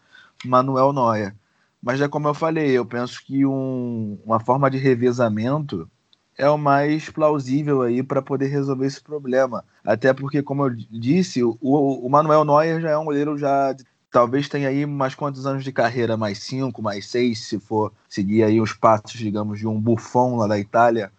Manuel 0.45 0.93
Neuer. 0.93 1.35
Mas 1.83 2.01
é 2.01 2.09
como 2.09 2.29
eu 2.29 2.35
falei, 2.35 2.71
eu 2.71 2.85
penso 2.85 3.25
que 3.25 3.47
um, 3.47 4.19
uma 4.25 4.39
forma 4.39 4.71
de 4.71 4.77
revezamento 4.79 5.91
é 6.37 6.49
o 6.49 6.59
mais 6.59 7.09
plausível 7.09 7.83
aí 7.83 8.03
para 8.03 8.23
poder 8.23 8.49
resolver 8.49 8.87
esse 8.87 9.03
problema. 9.03 9.65
Até 9.85 10.13
porque, 10.13 10.43
como 10.43 10.65
eu 10.67 10.71
disse, 10.71 11.43
o, 11.43 11.57
o 11.61 12.09
Manuel 12.09 12.45
Neuer 12.45 12.81
já 12.81 12.91
é 12.91 12.99
um 12.99 13.05
goleiro 13.05 13.37
já 13.39 13.75
talvez 14.11 14.49
tenha 14.49 14.69
aí 14.69 14.85
mais 14.87 15.15
quantos 15.15 15.47
anos 15.47 15.63
de 15.65 15.73
carreira? 15.73 16.17
Mais 16.17 16.39
cinco, 16.39 16.83
mais 16.83 17.07
seis, 17.07 17.41
se 17.47 17.59
for 17.61 17.93
seguir 18.09 18.43
aí 18.43 18.61
os 18.61 18.73
passos, 18.73 19.13
digamos, 19.13 19.59
de 19.59 19.67
um 19.67 19.81
Buffon 19.81 20.37
lá 20.37 20.47
da 20.47 20.59
Itália, 20.59 21.13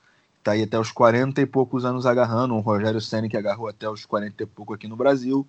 tá 0.44 0.52
aí 0.52 0.64
até 0.64 0.78
os 0.80 0.92
40 0.92 1.42
e 1.42 1.46
poucos 1.46 1.86
anos 1.86 2.06
agarrando, 2.06 2.54
um 2.56 2.60
Rogério 2.60 3.02
Senna 3.02 3.30
que 3.30 3.38
agarrou 3.38 3.68
até 3.68 3.90
os 3.90 4.06
40 4.06 4.44
e 4.44 4.46
pouco 4.46 4.74
aqui 4.74 4.88
no 4.88 4.96
Brasil, 4.96 5.48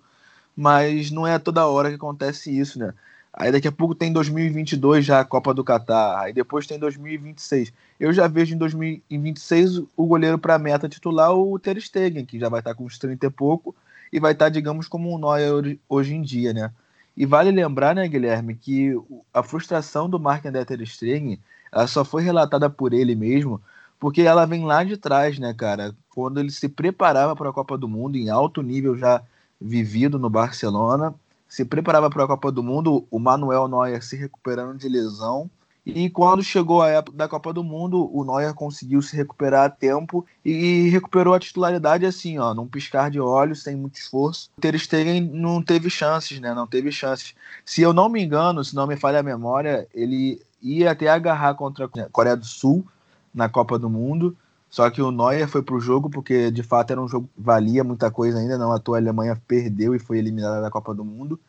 mas 0.55 1.11
não 1.11 1.27
é 1.27 1.37
toda 1.39 1.67
hora 1.67 1.89
que 1.89 1.95
acontece 1.95 2.57
isso, 2.57 2.79
né? 2.79 2.93
Aí 3.35 3.51
daqui 3.51 3.67
a 3.67 3.71
pouco 3.71 3.95
tem 3.95 4.13
2022 4.13 5.03
já 5.03 5.19
a 5.19 5.25
Copa 5.25 5.53
do 5.53 5.63
Catar, 5.63 6.19
aí 6.19 6.31
depois 6.31 6.67
tem 6.67 6.77
2026. 6.77 7.73
Eu 7.99 8.13
já 8.13 8.27
vejo 8.27 8.53
em 8.53 8.57
2026 8.57 9.79
o 9.97 10.05
goleiro 10.05 10.37
para 10.37 10.59
meta 10.59 10.87
titular 10.87 11.33
o 11.33 11.57
Ter 11.57 11.81
Stegen, 11.81 12.25
que 12.25 12.39
já 12.39 12.47
vai 12.47 12.59
estar 12.59 12.75
com 12.75 12.85
uns 12.85 12.99
30 12.99 13.25
e 13.25 13.29
pouco 13.31 13.75
e 14.11 14.19
vai 14.19 14.33
estar, 14.33 14.49
digamos, 14.49 14.87
como 14.87 15.11
um 15.11 15.17
Neuer 15.17 15.79
hoje 15.89 16.13
em 16.13 16.21
dia, 16.21 16.53
né? 16.53 16.71
E 17.17 17.25
vale 17.25 17.49
lembrar, 17.51 17.95
né, 17.95 18.07
Guilherme, 18.07 18.55
que 18.55 18.91
a 19.33 19.41
frustração 19.41 20.07
do 20.07 20.19
Mark 20.19 20.45
André 20.45 20.63
Ter 20.65 20.85
Stegen, 20.85 21.39
ela 21.71 21.87
só 21.87 22.05
foi 22.05 22.21
relatada 22.21 22.69
por 22.69 22.93
ele 22.93 23.15
mesmo, 23.15 23.59
porque 23.99 24.21
ela 24.21 24.45
vem 24.45 24.63
lá 24.63 24.83
de 24.83 24.97
trás, 24.97 25.39
né, 25.39 25.53
cara? 25.53 25.95
Quando 26.13 26.39
ele 26.39 26.51
se 26.51 26.69
preparava 26.69 27.35
para 27.35 27.49
a 27.49 27.53
Copa 27.53 27.77
do 27.77 27.87
Mundo 27.87 28.15
em 28.15 28.29
alto 28.29 28.61
nível 28.61 28.95
já 28.95 29.23
vivido 29.59 30.19
no 30.19 30.29
Barcelona, 30.29 31.15
se 31.53 31.63
preparava 31.63 32.09
para 32.09 32.23
a 32.23 32.27
Copa 32.27 32.51
do 32.51 32.63
Mundo, 32.63 33.05
o 33.11 33.19
Manuel 33.19 33.67
Neuer 33.67 34.03
se 34.03 34.15
recuperando 34.15 34.75
de 34.75 34.89
lesão, 34.89 35.47
e 35.85 36.09
quando 36.09 36.41
chegou 36.41 36.81
a 36.81 36.89
época 36.89 37.15
da 37.15 37.27
Copa 37.27 37.53
do 37.53 37.63
Mundo, 37.63 38.09
o 38.11 38.23
Neuer 38.25 38.55
conseguiu 38.55 39.03
se 39.03 39.15
recuperar 39.15 39.65
a 39.65 39.69
tempo 39.69 40.25
e 40.43 40.89
recuperou 40.89 41.31
a 41.31 41.39
titularidade 41.39 42.07
assim, 42.07 42.39
ó, 42.39 42.55
num 42.55 42.65
piscar 42.65 43.11
de 43.11 43.19
olhos, 43.19 43.61
sem 43.61 43.75
muito 43.75 43.97
esforço. 43.97 44.49
Ter 44.59 44.75
Stegen 44.79 45.21
não 45.21 45.61
teve 45.61 45.91
chances, 45.91 46.39
né? 46.39 46.55
Não 46.55 46.65
teve 46.65 46.91
chances. 46.91 47.35
Se 47.63 47.83
eu 47.83 47.93
não 47.93 48.09
me 48.09 48.23
engano, 48.23 48.63
se 48.63 48.73
não 48.73 48.87
me 48.87 48.97
falha 48.97 49.19
a 49.19 49.23
memória, 49.23 49.87
ele 49.93 50.41
ia 50.59 50.89
até 50.89 51.07
agarrar 51.07 51.53
contra 51.53 51.85
a 51.85 52.09
Coreia 52.11 52.35
do 52.35 52.45
Sul 52.45 52.83
na 53.31 53.47
Copa 53.47 53.77
do 53.77 53.91
Mundo. 53.91 54.35
Só 54.73 54.89
que 54.89 55.01
o 55.01 55.11
Neuer 55.11 55.47
foi 55.47 55.61
pro 55.61 55.79
jogo 55.79 56.09
porque 56.09 56.49
de 56.49 56.63
fato 56.63 56.91
era 56.91 57.01
um 57.01 57.07
jogo 57.07 57.29
que 57.35 57.41
valia 57.41 57.83
muita 57.83 58.09
coisa 58.09 58.39
ainda, 58.39 58.57
não 58.57 58.71
à 58.71 58.79
toa 58.79 58.97
a 58.97 58.99
Alemanha 58.99 59.41
perdeu 59.47 59.93
e 59.95 59.99
foi 59.99 60.17
eliminada 60.17 60.61
da 60.61 60.71
Copa 60.71 60.93
do 60.93 61.05
Mundo 61.05 61.39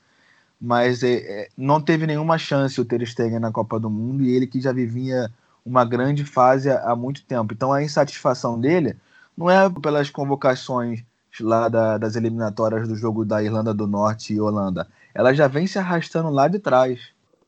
mas 0.61 1.02
é, 1.02 1.14
é, 1.43 1.49
não 1.57 1.81
teve 1.81 2.07
nenhuma 2.07 2.38
chance 2.38 2.81
o 2.81 2.85
Ter 2.87 3.07
Stegen 3.07 3.38
na 3.38 3.52
Copa 3.52 3.78
do 3.78 3.90
Mundo 3.90 4.25
e 4.25 4.35
ele 4.35 4.47
que 4.47 4.61
já 4.61 4.73
vivia 4.73 5.31
uma 5.64 5.85
grande 5.85 6.25
fase 6.25 6.71
há 6.71 6.97
muito 6.97 7.23
tempo. 7.25 7.52
Então 7.52 7.73
a 7.73 7.83
insatisfação 7.83 8.59
dele 8.59 8.97
não 9.37 9.50
é 9.50 9.69
pelas 9.69 10.09
convocações 10.09 11.04
lá 11.40 11.69
da, 11.69 11.99
das 11.99 12.16
eliminatórias 12.16 12.88
do 12.88 12.97
jogo 12.97 13.25
da 13.26 13.43
Irlanda 13.43 13.75
do 13.75 13.87
Norte 13.87 14.33
e 14.33 14.40
Holanda. 14.40 14.88
Ela 15.14 15.35
já 15.35 15.47
vem 15.49 15.66
se 15.66 15.78
arrastando 15.78 16.31
lá 16.31 16.49
de 16.49 16.59
trás. 16.59 17.00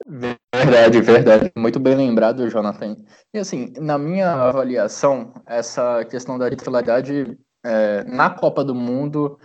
Verdade, 0.07 1.01
verdade. 1.01 1.53
Muito 1.57 1.79
bem 1.79 1.95
lembrado, 1.95 2.49
Jonathan. 2.49 2.97
E 3.33 3.39
assim, 3.39 3.73
na 3.79 3.99
minha 3.99 4.33
avaliação, 4.33 5.33
essa 5.47 6.05
questão 6.05 6.39
da 6.39 6.51
titularidade 6.51 7.37
é, 7.65 8.05
na 8.05 8.31
Copa 8.31 8.65
do 8.65 8.75
Mundo 8.75 9.39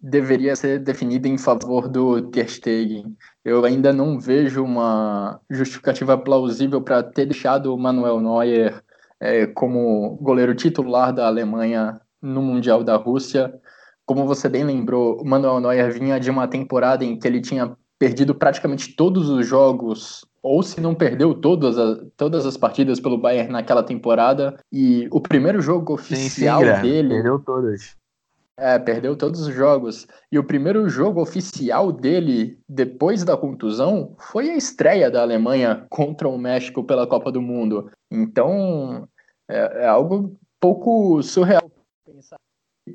deveria 0.00 0.54
ser 0.54 0.78
definida 0.78 1.26
em 1.28 1.36
favor 1.36 1.88
do 1.88 2.22
Ter 2.30 2.48
Stegen. 2.48 3.16
Eu 3.44 3.64
ainda 3.64 3.92
não 3.92 4.18
vejo 4.18 4.62
uma 4.62 5.40
justificativa 5.50 6.16
plausível 6.16 6.80
para 6.80 7.02
ter 7.02 7.26
deixado 7.26 7.74
o 7.74 7.78
Manuel 7.78 8.20
Neuer 8.20 8.82
é, 9.20 9.46
como 9.46 10.16
goleiro 10.20 10.54
titular 10.54 11.12
da 11.12 11.26
Alemanha 11.26 12.00
no 12.22 12.42
Mundial 12.42 12.84
da 12.84 12.96
Rússia. 12.96 13.52
Como 14.06 14.26
você 14.26 14.48
bem 14.48 14.64
lembrou, 14.64 15.20
o 15.20 15.24
Manuel 15.24 15.60
Neuer 15.60 15.92
vinha 15.92 16.18
de 16.20 16.30
uma 16.30 16.46
temporada 16.46 17.04
em 17.04 17.18
que 17.18 17.26
ele 17.26 17.40
tinha 17.40 17.76
perdido 17.98 18.34
praticamente 18.34 18.94
todos 18.94 19.28
os 19.28 19.46
jogos 19.46 20.24
ou 20.42 20.62
se 20.62 20.80
não 20.80 20.94
perdeu 20.94 21.34
todas, 21.34 21.76
as, 21.76 21.98
todas 22.16 22.46
as 22.46 22.56
partidas 22.56 23.00
pelo 23.00 23.18
Bayern 23.18 23.52
naquela 23.52 23.82
temporada. 23.82 24.58
E 24.72 25.08
o 25.10 25.20
primeiro 25.20 25.60
jogo 25.60 25.94
oficial 25.94 26.60
sim, 26.60 26.74
sim, 26.76 26.82
dele. 26.82 27.08
Perdeu 27.08 27.38
todas. 27.40 27.96
É, 28.56 28.78
perdeu 28.78 29.16
todos 29.16 29.46
os 29.46 29.54
jogos. 29.54 30.06
E 30.32 30.38
o 30.38 30.44
primeiro 30.44 30.88
jogo 30.88 31.20
oficial 31.20 31.92
dele, 31.92 32.58
depois 32.68 33.24
da 33.24 33.36
contusão, 33.36 34.16
foi 34.18 34.50
a 34.50 34.56
estreia 34.56 35.10
da 35.10 35.22
Alemanha 35.22 35.86
contra 35.88 36.28
o 36.28 36.38
México 36.38 36.82
pela 36.82 37.06
Copa 37.06 37.30
do 37.30 37.42
Mundo. 37.42 37.90
Então, 38.10 39.08
é, 39.48 39.84
é 39.84 39.86
algo 39.86 40.36
pouco 40.60 41.22
surreal. 41.22 41.70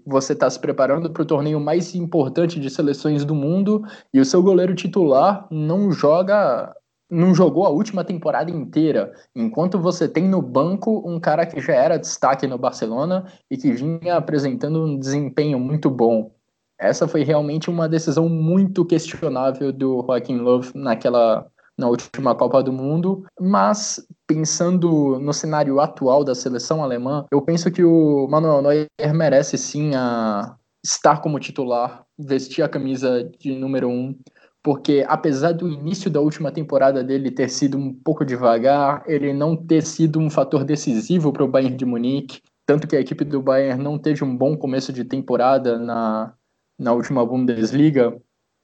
Você 0.05 0.33
está 0.33 0.49
se 0.49 0.59
preparando 0.59 1.09
para 1.11 1.23
o 1.23 1.25
torneio 1.25 1.59
mais 1.59 1.93
importante 1.95 2.59
de 2.59 2.69
seleções 2.69 3.25
do 3.25 3.35
mundo 3.35 3.83
e 4.13 4.19
o 4.19 4.25
seu 4.25 4.41
goleiro 4.41 4.75
titular 4.75 5.47
não 5.51 5.91
joga 5.91 6.73
não 7.11 7.35
jogou 7.35 7.65
a 7.65 7.69
última 7.69 8.03
temporada 8.03 8.49
inteira, 8.49 9.13
enquanto 9.35 9.77
você 9.77 10.09
tem 10.09 10.27
no 10.27 10.41
banco 10.41 11.03
um 11.05 11.19
cara 11.19 11.45
que 11.45 11.61
já 11.61 11.73
era 11.73 11.99
destaque 11.99 12.47
no 12.47 12.57
Barcelona 12.57 13.25
e 13.51 13.55
que 13.55 13.71
vinha 13.71 14.15
apresentando 14.15 14.83
um 14.83 14.97
desempenho 14.97 15.59
muito 15.59 15.91
bom. 15.91 16.31
Essa 16.79 17.07
foi 17.07 17.23
realmente 17.23 17.69
uma 17.69 17.87
decisão 17.87 18.27
muito 18.27 18.83
questionável 18.83 19.71
do 19.71 20.03
Joaquim 20.07 20.37
Love 20.37 20.71
naquela 20.73 21.47
na 21.83 21.89
última 21.89 22.33
Copa 22.33 22.63
do 22.63 22.71
Mundo, 22.71 23.25
mas 23.39 24.01
pensando 24.25 25.19
no 25.19 25.33
cenário 25.33 25.81
atual 25.81 26.23
da 26.23 26.33
seleção 26.33 26.81
alemã, 26.81 27.25
eu 27.29 27.41
penso 27.41 27.69
que 27.69 27.83
o 27.83 28.25
Manuel 28.29 28.61
Neuer 28.61 29.13
merece 29.13 29.57
sim 29.57 29.93
a 29.93 30.55
estar 30.83 31.21
como 31.21 31.39
titular, 31.39 32.05
vestir 32.17 32.63
a 32.63 32.69
camisa 32.69 33.29
de 33.37 33.53
número 33.53 33.89
um 33.89 34.15
porque 34.63 35.03
apesar 35.09 35.51
do 35.51 35.67
início 35.67 36.09
da 36.09 36.21
última 36.21 36.49
temporada 36.49 37.03
dele 37.03 37.29
ter 37.29 37.49
sido 37.49 37.77
um 37.77 37.93
pouco 37.93 38.23
devagar, 38.23 39.03
ele 39.05 39.33
não 39.33 39.57
ter 39.57 39.83
sido 39.83 40.19
um 40.19 40.29
fator 40.29 40.63
decisivo 40.63 41.33
para 41.33 41.43
o 41.43 41.47
Bayern 41.49 41.75
de 41.75 41.85
Munique, 41.85 42.39
tanto 42.65 42.87
que 42.87 42.95
a 42.95 42.99
equipe 43.01 43.25
do 43.25 43.41
Bayern 43.41 43.83
não 43.83 43.99
teve 43.99 44.23
um 44.23 44.37
bom 44.37 44.55
começo 44.55 44.93
de 44.93 45.03
temporada 45.03 45.77
na, 45.77 46.33
na 46.79 46.93
última 46.93 47.25
Bundesliga, 47.25 48.17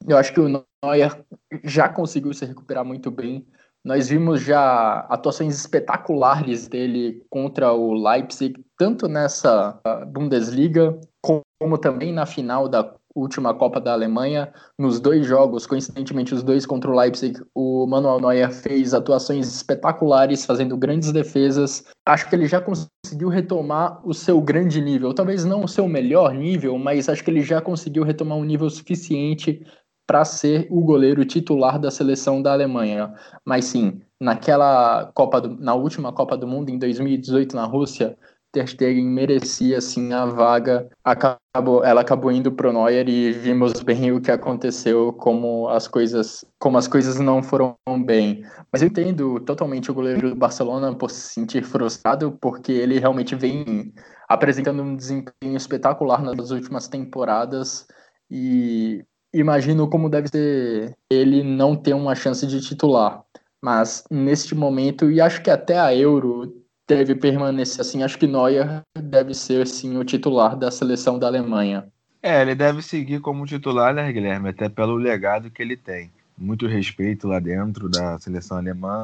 eu 0.08 0.18
acho 0.18 0.34
que 0.34 0.40
o 0.40 0.48
Neuer 0.48 1.26
já 1.64 1.90
conseguiu 1.90 2.34
se 2.34 2.46
recuperar 2.46 2.86
muito 2.86 3.12
bem. 3.12 3.46
Nós 3.84 4.10
vimos 4.10 4.42
já 4.42 5.00
atuações 5.10 5.56
espetaculares 5.56 6.68
dele 6.68 7.24
contra 7.30 7.72
o 7.72 7.94
Leipzig, 7.94 8.64
tanto 8.78 9.08
nessa 9.08 9.80
Bundesliga 10.08 11.00
como 11.22 11.78
também 11.78 12.14
na 12.14 12.26
final 12.26 12.68
da 12.68 12.94
última 13.16 13.54
Copa 13.54 13.82
da 13.82 13.94
Alemanha, 13.94 14.52
nos 14.78 15.00
dois 15.00 15.26
jogos, 15.26 15.66
coincidentemente 15.66 16.34
os 16.34 16.44
dois 16.44 16.66
contra 16.66 16.90
o 16.90 16.96
Leipzig, 16.96 17.42
o 17.54 17.86
Manuel 17.88 18.20
Neuer 18.20 18.52
fez 18.52 18.94
atuações 18.94 19.48
espetaculares, 19.48 20.46
fazendo 20.46 20.78
grandes 20.78 21.12
defesas. 21.12 21.84
Acho 22.06 22.30
que 22.30 22.36
ele 22.36 22.48
já 22.48 22.62
conseguiu 22.62 23.30
retomar 23.30 24.00
o 24.08 24.14
seu 24.14 24.40
grande 24.42 24.82
nível, 24.82 25.14
talvez 25.14 25.44
não 25.44 25.64
o 25.64 25.68
seu 25.68 25.88
melhor 25.88 26.34
nível, 26.34 26.78
mas 26.78 27.10
acho 27.10 27.24
que 27.24 27.32
ele 27.32 27.42
já 27.42 27.62
conseguiu 27.62 28.04
retomar 28.04 28.38
um 28.38 28.46
nível 28.46 28.70
suficiente 28.70 29.66
para 30.10 30.26
ser 30.26 30.66
o 30.72 30.82
goleiro 30.82 31.24
titular 31.24 31.78
da 31.78 31.92
seleção 31.92 32.42
da 32.42 32.52
Alemanha. 32.52 33.14
Mas 33.46 33.66
sim, 33.66 34.02
naquela 34.20 35.12
Copa 35.14 35.40
do, 35.40 35.56
na 35.64 35.76
última 35.76 36.12
Copa 36.12 36.36
do 36.36 36.48
Mundo 36.48 36.72
em 36.72 36.80
2018 36.80 37.56
na 37.56 37.66
Rússia, 37.66 38.18
Ter 38.52 38.68
Stegen 38.68 39.06
merecia 39.06 39.80
sim 39.80 40.12
a 40.12 40.26
vaga. 40.26 40.90
Acabou, 41.04 41.84
ela 41.84 42.02
acabou 42.02 42.32
indo 42.32 42.52
pro 42.52 42.74
Neuer 42.74 43.08
e 43.08 43.32
vimos 43.32 43.84
bem 43.84 44.12
o 44.12 44.20
que 44.20 44.32
aconteceu, 44.32 45.14
como 45.14 45.70
as 45.70 45.88
coisas, 45.88 46.44
como 46.58 46.80
as 46.80 46.88
coisas 46.88 47.20
não 47.20 47.44
foram 47.44 47.78
bem. 48.04 48.44
Mas 48.74 48.82
eu 48.82 48.88
entendo 48.88 49.40
totalmente 49.42 49.92
o 49.92 49.94
goleiro 49.94 50.32
do 50.32 50.36
Barcelona 50.36 50.92
por 50.96 51.12
se 51.12 51.36
sentir 51.36 51.64
frustrado, 51.64 52.36
porque 52.42 52.72
ele 52.72 52.98
realmente 52.98 53.36
vem 53.36 53.94
apresentando 54.28 54.82
um 54.82 54.96
desempenho 54.96 55.56
espetacular 55.56 56.24
nas 56.24 56.50
últimas 56.50 56.88
temporadas 56.88 57.86
e 58.28 59.06
imagino 59.34 59.88
como 59.90 60.10
deve 60.10 60.28
ser 60.28 60.96
ele 61.10 61.44
não 61.44 61.76
ter 61.76 61.94
uma 61.94 62.16
chance 62.16 62.46
de 62.46 62.62
titular. 62.62 63.24
Mas 63.62 64.04
neste 64.10 64.56
momento, 64.56 65.12
e 65.12 65.20
acho 65.20 65.42
que 65.42 65.50
até 65.50 65.78
a 65.80 65.94
Euro 65.96 66.64
deve 66.88 67.14
permanecer 67.14 67.82
assim. 67.82 68.02
Acho 68.02 68.18
que 68.18 68.26
Neuer 68.26 68.82
deve 68.98 69.34
ser 69.34 69.68
sim 69.68 69.98
o 69.98 70.04
titular 70.04 70.58
da 70.58 70.72
seleção 70.72 71.20
da 71.20 71.28
Alemanha. 71.28 71.88
É, 72.22 72.42
ele 72.42 72.56
deve 72.56 72.82
seguir 72.82 73.22
como 73.22 73.46
titular, 73.46 73.94
né, 73.94 74.12
Guilherme? 74.12 74.50
Até 74.50 74.68
pelo 74.68 74.96
legado 74.96 75.52
que 75.52 75.62
ele 75.62 75.78
tem. 75.78 76.12
Muito 76.38 76.68
respeito 76.68 77.28
lá 77.28 77.40
dentro 77.40 77.90
da 77.90 78.18
seleção 78.18 78.58
alemã, 78.58 79.04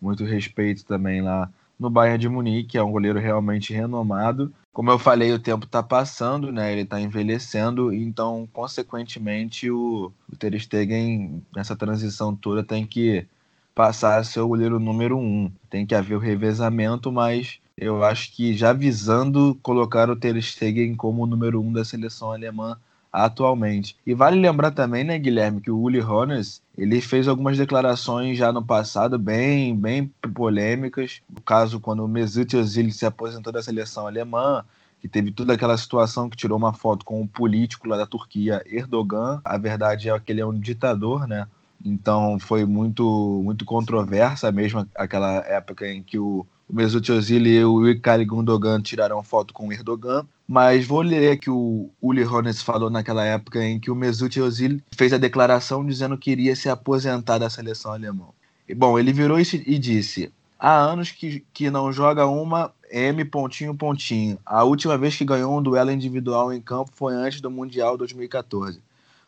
muito 0.00 0.24
respeito 0.24 0.84
também 0.84 1.20
lá 1.20 1.50
no 1.78 1.90
Bayern 1.90 2.18
de 2.18 2.28
Munique, 2.28 2.78
é 2.78 2.82
um 2.82 2.90
goleiro 2.90 3.18
realmente 3.18 3.72
renomado. 3.72 4.52
Como 4.76 4.90
eu 4.90 4.98
falei, 4.98 5.32
o 5.32 5.38
tempo 5.38 5.64
está 5.64 5.82
passando, 5.82 6.52
né? 6.52 6.70
Ele 6.70 6.82
está 6.82 7.00
envelhecendo, 7.00 7.94
então, 7.94 8.46
consequentemente, 8.52 9.70
o, 9.70 10.12
o 10.30 10.36
Ter 10.36 10.52
Stegen, 10.60 11.42
nessa 11.56 11.74
transição 11.74 12.36
toda, 12.36 12.62
tem 12.62 12.86
que 12.86 13.26
passar 13.74 14.18
a 14.18 14.24
ser 14.24 14.40
o 14.40 14.48
goleiro 14.48 14.78
número 14.78 15.16
um. 15.16 15.50
Tem 15.70 15.86
que 15.86 15.94
haver 15.94 16.14
o 16.16 16.18
revezamento, 16.18 17.10
mas 17.10 17.58
eu 17.74 18.04
acho 18.04 18.30
que 18.34 18.54
já 18.54 18.74
visando 18.74 19.54
colocar 19.62 20.10
o 20.10 20.16
Ter 20.16 20.38
Stegen 20.42 20.94
como 20.94 21.22
o 21.22 21.26
número 21.26 21.58
um 21.58 21.72
da 21.72 21.82
seleção 21.82 22.30
alemã 22.30 22.78
atualmente. 23.16 23.96
E 24.06 24.12
vale 24.12 24.38
lembrar 24.38 24.70
também, 24.70 25.02
né, 25.02 25.18
Guilherme, 25.18 25.60
que 25.62 25.70
o 25.70 25.78
Uli 25.78 26.02
Hoeneß, 26.02 26.60
ele 26.76 27.00
fez 27.00 27.26
algumas 27.26 27.56
declarações 27.56 28.36
já 28.36 28.52
no 28.52 28.62
passado 28.62 29.18
bem, 29.18 29.74
bem 29.74 30.12
polêmicas. 30.34 31.22
No 31.28 31.40
caso, 31.40 31.80
quando 31.80 32.04
o 32.04 32.08
Mesut 32.08 32.54
Özil 32.54 32.90
se 32.92 33.06
aposentou 33.06 33.50
da 33.50 33.62
seleção 33.62 34.06
alemã, 34.06 34.62
que 35.00 35.08
teve 35.08 35.32
toda 35.32 35.54
aquela 35.54 35.78
situação 35.78 36.28
que 36.28 36.36
tirou 36.36 36.58
uma 36.58 36.74
foto 36.74 37.06
com 37.06 37.22
o 37.22 37.28
político 37.28 37.88
lá 37.88 37.96
da 37.96 38.06
Turquia, 38.06 38.62
Erdogan. 38.66 39.40
A 39.44 39.56
verdade 39.56 40.10
é 40.10 40.20
que 40.20 40.30
ele 40.30 40.42
é 40.42 40.46
um 40.46 40.58
ditador, 40.58 41.26
né? 41.26 41.46
Então 41.82 42.38
foi 42.38 42.64
muito 42.64 43.40
muito 43.44 43.64
controversa 43.64 44.50
mesmo 44.50 44.86
aquela 44.94 45.36
época 45.46 45.86
em 45.86 46.02
que 46.02 46.18
o, 46.18 46.46
o 46.68 46.74
Mesut 46.74 47.10
Özil 47.10 47.46
e 47.46 47.64
o 47.64 47.86
Ilkay 47.86 48.24
Gundogan 48.24 48.80
tiraram 48.80 49.22
foto 49.22 49.54
com 49.54 49.68
o 49.68 49.72
Erdogan. 49.72 50.26
Mas 50.48 50.86
vou 50.86 51.00
ler 51.00 51.38
que 51.38 51.50
o 51.50 51.90
Uli 52.00 52.24
Hones 52.24 52.62
falou 52.62 52.90
naquela 52.90 53.24
época 53.24 53.64
em 53.64 53.80
que 53.80 53.90
o 53.90 53.94
Mesut 53.94 54.38
Özil 54.38 54.80
fez 54.96 55.12
a 55.12 55.18
declaração 55.18 55.84
dizendo 55.84 56.18
que 56.18 56.30
iria 56.30 56.54
se 56.54 56.68
aposentar 56.68 57.38
da 57.38 57.50
seleção 57.50 57.92
alemã. 57.92 58.26
E, 58.68 58.74
bom, 58.74 58.98
ele 58.98 59.12
virou 59.12 59.38
e 59.38 59.78
disse: 59.78 60.32
há 60.58 60.76
anos 60.76 61.10
que, 61.10 61.44
que 61.52 61.70
não 61.70 61.92
joga 61.92 62.26
uma 62.26 62.72
M 62.90 63.24
pontinho 63.24 63.74
pontinho. 63.74 64.38
A 64.44 64.64
última 64.64 64.96
vez 64.96 65.16
que 65.16 65.24
ganhou 65.24 65.56
um 65.56 65.62
duelo 65.62 65.90
individual 65.90 66.52
em 66.52 66.60
campo 66.60 66.90
foi 66.94 67.14
antes 67.14 67.40
do 67.40 67.50
Mundial 67.50 67.96
2014 67.96 68.80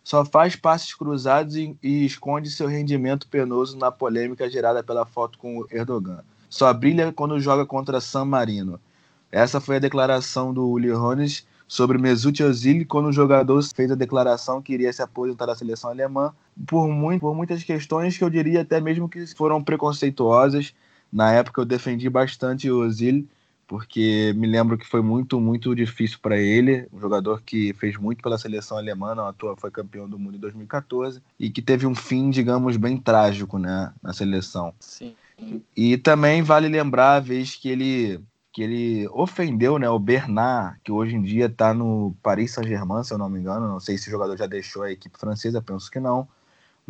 só 0.09 0.25
faz 0.25 0.57
passes 0.57 0.95
cruzados 0.95 1.55
e, 1.55 1.77
e, 1.83 2.07
esconde 2.07 2.51
seu 2.51 2.67
rendimento 2.67 3.29
penoso 3.29 3.77
na 3.77 3.93
polêmica 3.93 4.49
gerada 4.49 4.83
pela 4.83 5.05
foto 5.05 5.37
com 5.37 5.67
Erdogan. 5.71 6.25
Só 6.49 6.73
brilha 6.73 7.13
quando 7.13 7.39
joga 7.41 7.67
contra 7.67 8.01
San 8.01 8.25
Marino. 8.25 8.81
Essa 9.31 9.61
foi 9.61 9.77
a 9.77 9.81
declaração 9.81 10.53
do 10.53 10.67
Uli 10.67 10.91
Hones 10.91 11.47
sobre 11.67 11.99
Mesut 11.99 12.43
Özil 12.43 12.87
quando 12.87 13.07
o 13.09 13.13
jogador 13.13 13.63
fez 13.75 13.91
a 13.91 13.95
declaração 13.95 14.63
que 14.63 14.73
iria 14.73 14.93
se 14.93 15.03
aposentar 15.03 15.47
da 15.47 15.55
seleção 15.55 15.91
alemã 15.91 16.33
por, 16.67 16.89
muito, 16.89 17.21
por 17.21 17.35
muitas 17.35 17.63
questões 17.63 18.17
que 18.17 18.25
eu 18.25 18.31
diria 18.31 18.63
até 18.63 18.81
mesmo 18.81 19.09
que 19.09 19.27
foram 19.35 19.63
preconceituosas. 19.63 20.75
Na 21.13 21.33
época 21.33 21.61
eu 21.61 21.67
defendi 21.67 22.09
bastante 22.09 22.71
o 22.71 22.81
Özil 22.81 23.27
porque 23.69 24.33
me 24.35 24.47
lembro 24.47 24.79
que 24.79 24.87
foi 24.87 25.03
muito, 25.03 25.39
muito 25.39 25.75
difícil 25.77 26.19
para 26.23 26.39
ele, 26.39 26.89
um 26.91 26.99
jogador 26.99 27.43
que 27.43 27.75
fez 27.75 27.99
muito 27.99 28.23
pela 28.23 28.39
seleção 28.39 28.79
alemã, 28.79 29.15
não 29.15 29.27
atua, 29.27 29.55
foi 29.59 29.71
campeão 29.71 30.09
do 30.09 30.19
mundo 30.19 30.37
em 30.37 30.41
2014, 30.41 31.21
e 31.39 31.51
que 31.51 31.61
teve 31.61 31.87
um 31.87 31.95
fim, 31.95 32.31
digamos, 32.31 32.79
bem 32.79 32.97
trágico 32.97 33.59
né, 33.59 33.93
na 34.03 34.15
seleção. 34.15 34.73
Sim. 34.81 35.15
E 35.77 35.97
também 35.97 36.43
vale 36.43 36.69
lembrar 36.69 37.15
a 37.15 37.21
vez 37.21 37.55
que 37.55 37.69
ele 37.69 38.21
que 38.53 38.63
ele 38.63 39.09
ofendeu 39.11 39.79
né, 39.79 39.89
o 39.89 39.99
Bernard, 40.01 40.81
que 40.83 40.91
hoje 40.91 41.15
em 41.15 41.23
dia 41.23 41.47
está 41.47 41.73
no 41.73 42.17
Paris 42.21 42.51
Saint-Germain, 42.53 43.05
se 43.05 43.15
eu 43.15 43.19
não 43.19 43.29
me 43.29 43.39
engano. 43.39 43.69
Não 43.69 43.79
sei 43.79 43.97
se 43.97 44.09
o 44.09 44.11
jogador 44.11 44.37
já 44.37 44.47
deixou 44.47 44.83
a 44.83 44.91
equipe 44.91 45.17
francesa, 45.17 45.63
penso 45.63 45.89
que 45.89 46.01
não 46.01 46.27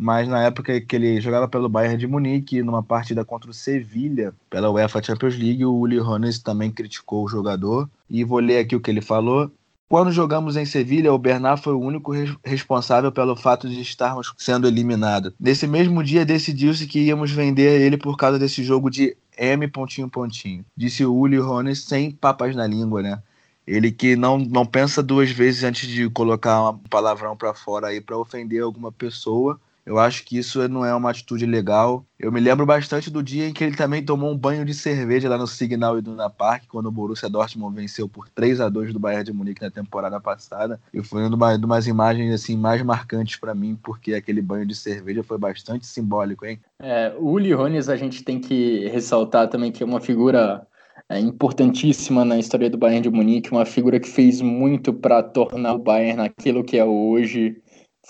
mas 0.01 0.29
na 0.29 0.41
época 0.41 0.79
que 0.79 0.95
ele 0.95 1.19
jogava 1.19 1.45
pelo 1.45 1.67
Bayern 1.67 1.97
de 1.97 2.07
Munique, 2.07 2.63
numa 2.63 2.81
partida 2.81 3.25
contra 3.25 3.51
o 3.51 3.53
Sevilha, 3.53 4.33
pela 4.49 4.71
UEFA 4.71 5.03
Champions 5.03 5.37
League, 5.37 5.65
o 5.65 5.73
Uli 5.73 5.99
Hones 5.99 6.39
também 6.39 6.71
criticou 6.71 7.25
o 7.25 7.27
jogador. 7.27 7.89
E 8.09 8.23
vou 8.23 8.39
ler 8.39 8.59
aqui 8.59 8.77
o 8.77 8.79
que 8.79 8.89
ele 8.89 9.01
falou. 9.01 9.51
Quando 9.89 10.11
jogamos 10.11 10.55
em 10.55 10.65
Sevilha, 10.65 11.11
o 11.11 11.17
Bernard 11.17 11.63
foi 11.63 11.73
o 11.73 11.79
único 11.79 12.13
responsável 12.45 13.11
pelo 13.11 13.35
fato 13.35 13.67
de 13.67 13.81
estarmos 13.81 14.31
sendo 14.37 14.67
eliminados. 14.67 15.33
Nesse 15.39 15.65
mesmo 15.65 16.03
dia, 16.03 16.23
decidiu-se 16.23 16.85
que 16.85 16.99
íamos 16.99 17.31
vender 17.31 17.81
ele 17.81 17.97
por 17.97 18.15
causa 18.15 18.37
desse 18.37 18.63
jogo 18.63 18.87
de 18.87 19.17
M 19.35 19.67
pontinho 19.67 20.07
pontinho. 20.07 20.63
Disse 20.77 21.03
o 21.03 21.15
Uli 21.15 21.39
Hones 21.39 21.85
sem 21.85 22.11
papas 22.11 22.55
na 22.55 22.67
língua, 22.67 23.01
né? 23.01 23.19
Ele 23.65 23.91
que 23.91 24.15
não, 24.15 24.37
não 24.37 24.63
pensa 24.63 25.01
duas 25.01 25.31
vezes 25.31 25.63
antes 25.63 25.89
de 25.89 26.07
colocar 26.11 26.69
um 26.69 26.77
palavrão 26.77 27.35
para 27.35 27.55
fora 27.55 27.87
aí 27.87 27.99
para 27.99 28.15
ofender 28.15 28.61
alguma 28.61 28.91
pessoa 28.91 29.59
Eu 29.89 29.97
acho 29.97 30.23
que 30.23 30.37
isso 30.37 30.69
não 30.69 30.85
é 30.85 30.93
uma 30.93 31.09
atitude 31.09 31.47
legal. 31.47 32.05
Eu 32.19 32.31
me 32.31 32.39
lembro 32.39 32.63
bastante 32.63 33.09
do 33.09 33.23
dia 33.23 33.47
em 33.47 33.53
que 33.53 33.63
ele 33.63 33.75
também 33.75 34.05
tomou 34.05 34.31
um 34.31 34.37
banho 34.37 34.63
de 34.63 34.71
cerveja 34.71 35.27
lá 35.27 35.35
no 35.35 35.47
Signal 35.47 35.97
Iduna 35.97 36.29
Park, 36.29 36.65
quando 36.67 36.85
o 36.85 36.91
Borussia 36.91 37.27
Dortmund 37.27 37.75
venceu 37.75 38.07
por 38.07 38.29
3 38.29 38.61
a 38.61 38.69
2 38.69 38.93
do 38.93 38.99
Bayern 38.99 39.23
de 39.23 39.33
Munique 39.33 39.63
na 39.63 39.71
temporada 39.71 40.19
passada. 40.19 40.79
E 40.93 41.01
foi 41.01 41.25
uma 41.25 41.57
de 41.57 41.65
umas 41.65 41.87
imagens 41.87 42.31
assim 42.31 42.55
mais 42.55 42.83
marcantes 42.83 43.39
para 43.39 43.55
mim, 43.55 43.75
porque 43.81 44.13
aquele 44.13 44.43
banho 44.43 44.63
de 44.63 44.75
cerveja 44.75 45.23
foi 45.23 45.39
bastante 45.39 45.87
simbólico, 45.87 46.45
hein? 46.45 46.59
É, 46.79 47.11
o 47.17 47.31
Uli 47.31 47.55
Hones 47.55 47.89
a 47.89 47.95
gente 47.95 48.23
tem 48.23 48.39
que 48.39 48.87
ressaltar 48.89 49.47
também 49.47 49.71
que 49.71 49.81
é 49.81 49.85
uma 49.87 49.99
figura 49.99 50.67
é, 51.09 51.19
importantíssima 51.19 52.23
na 52.23 52.37
história 52.37 52.69
do 52.69 52.77
Bayern 52.77 53.01
de 53.01 53.09
Munique, 53.09 53.51
uma 53.51 53.65
figura 53.65 53.99
que 53.99 54.07
fez 54.07 54.39
muito 54.39 54.93
para 54.93 55.23
tornar 55.23 55.73
o 55.73 55.79
Bayern 55.79 56.21
aquilo 56.21 56.63
que 56.63 56.77
é 56.77 56.85
hoje 56.85 57.59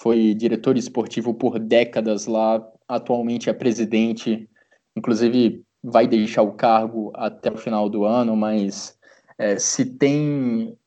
foi 0.01 0.33
diretor 0.33 0.77
esportivo 0.77 1.33
por 1.33 1.59
décadas 1.59 2.25
lá, 2.25 2.65
atualmente 2.87 3.49
é 3.49 3.53
presidente, 3.53 4.49
inclusive 4.95 5.63
vai 5.83 6.07
deixar 6.07 6.41
o 6.41 6.53
cargo 6.53 7.11
até 7.15 7.51
o 7.51 7.57
final 7.57 7.89
do 7.89 8.05
ano, 8.05 8.35
mas 8.35 8.97
é, 9.37 9.59
se 9.59 9.85
tem 9.85 10.77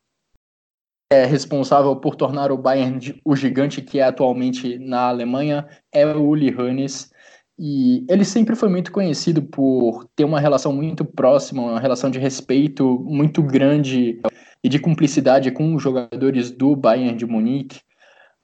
é 1.11 1.27
responsável 1.27 1.94
por 1.96 2.16
tornar 2.16 2.51
o 2.51 2.57
Bayern 2.57 3.20
o 3.22 3.37
gigante 3.37 3.83
que 3.83 3.98
é 3.98 4.03
atualmente 4.03 4.79
na 4.79 5.09
Alemanha 5.09 5.68
é 5.92 6.07
o 6.07 6.22
Uli 6.22 6.55
Hoeneß. 6.55 7.12
E 7.59 8.07
ele 8.09 8.25
sempre 8.25 8.57
foi 8.57 8.70
muito 8.70 8.90
conhecido 8.90 9.42
por 9.42 10.09
ter 10.16 10.25
uma 10.25 10.40
relação 10.40 10.72
muito 10.72 11.05
próxima, 11.05 11.62
uma 11.62 11.79
relação 11.79 12.11
de 12.11 12.18
respeito 12.18 12.98
muito 13.01 13.42
grande 13.42 14.22
e 14.64 14.70
de 14.70 14.79
cumplicidade 14.79 15.51
com 15.51 15.75
os 15.75 15.83
jogadores 15.83 16.51
do 16.51 16.75
Bayern 16.75 17.14
de 17.14 17.27
Munique 17.27 17.81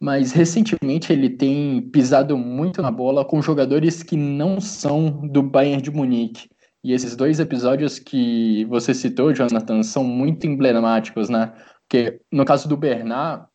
mas 0.01 0.33
recentemente 0.33 1.13
ele 1.13 1.31
tem 1.31 1.81
pisado 1.91 2.37
muito 2.37 2.81
na 2.81 2.91
bola 2.91 3.25
com 3.25 3.43
jogadores 3.43 4.03
que 4.03 4.17
não 4.17 4.61
são 4.61 5.11
do 5.29 5.43
Bayern 5.43 5.83
de 5.83 5.91
Munique. 5.91 6.49
E 6.85 6.93
esses 6.93 7.17
dois 7.17 7.41
episódios 7.41 7.99
que 7.99 8.65
você 8.67 8.95
citou, 8.95 9.35
Jonathan, 9.35 9.83
são 9.83 10.05
muito 10.05 10.47
emblemáticos, 10.47 11.29
né? 11.29 11.53
Porque 11.89 12.21
no 12.31 12.45
caso 12.45 12.69
do 12.69 12.77
Bernard, 12.77 13.47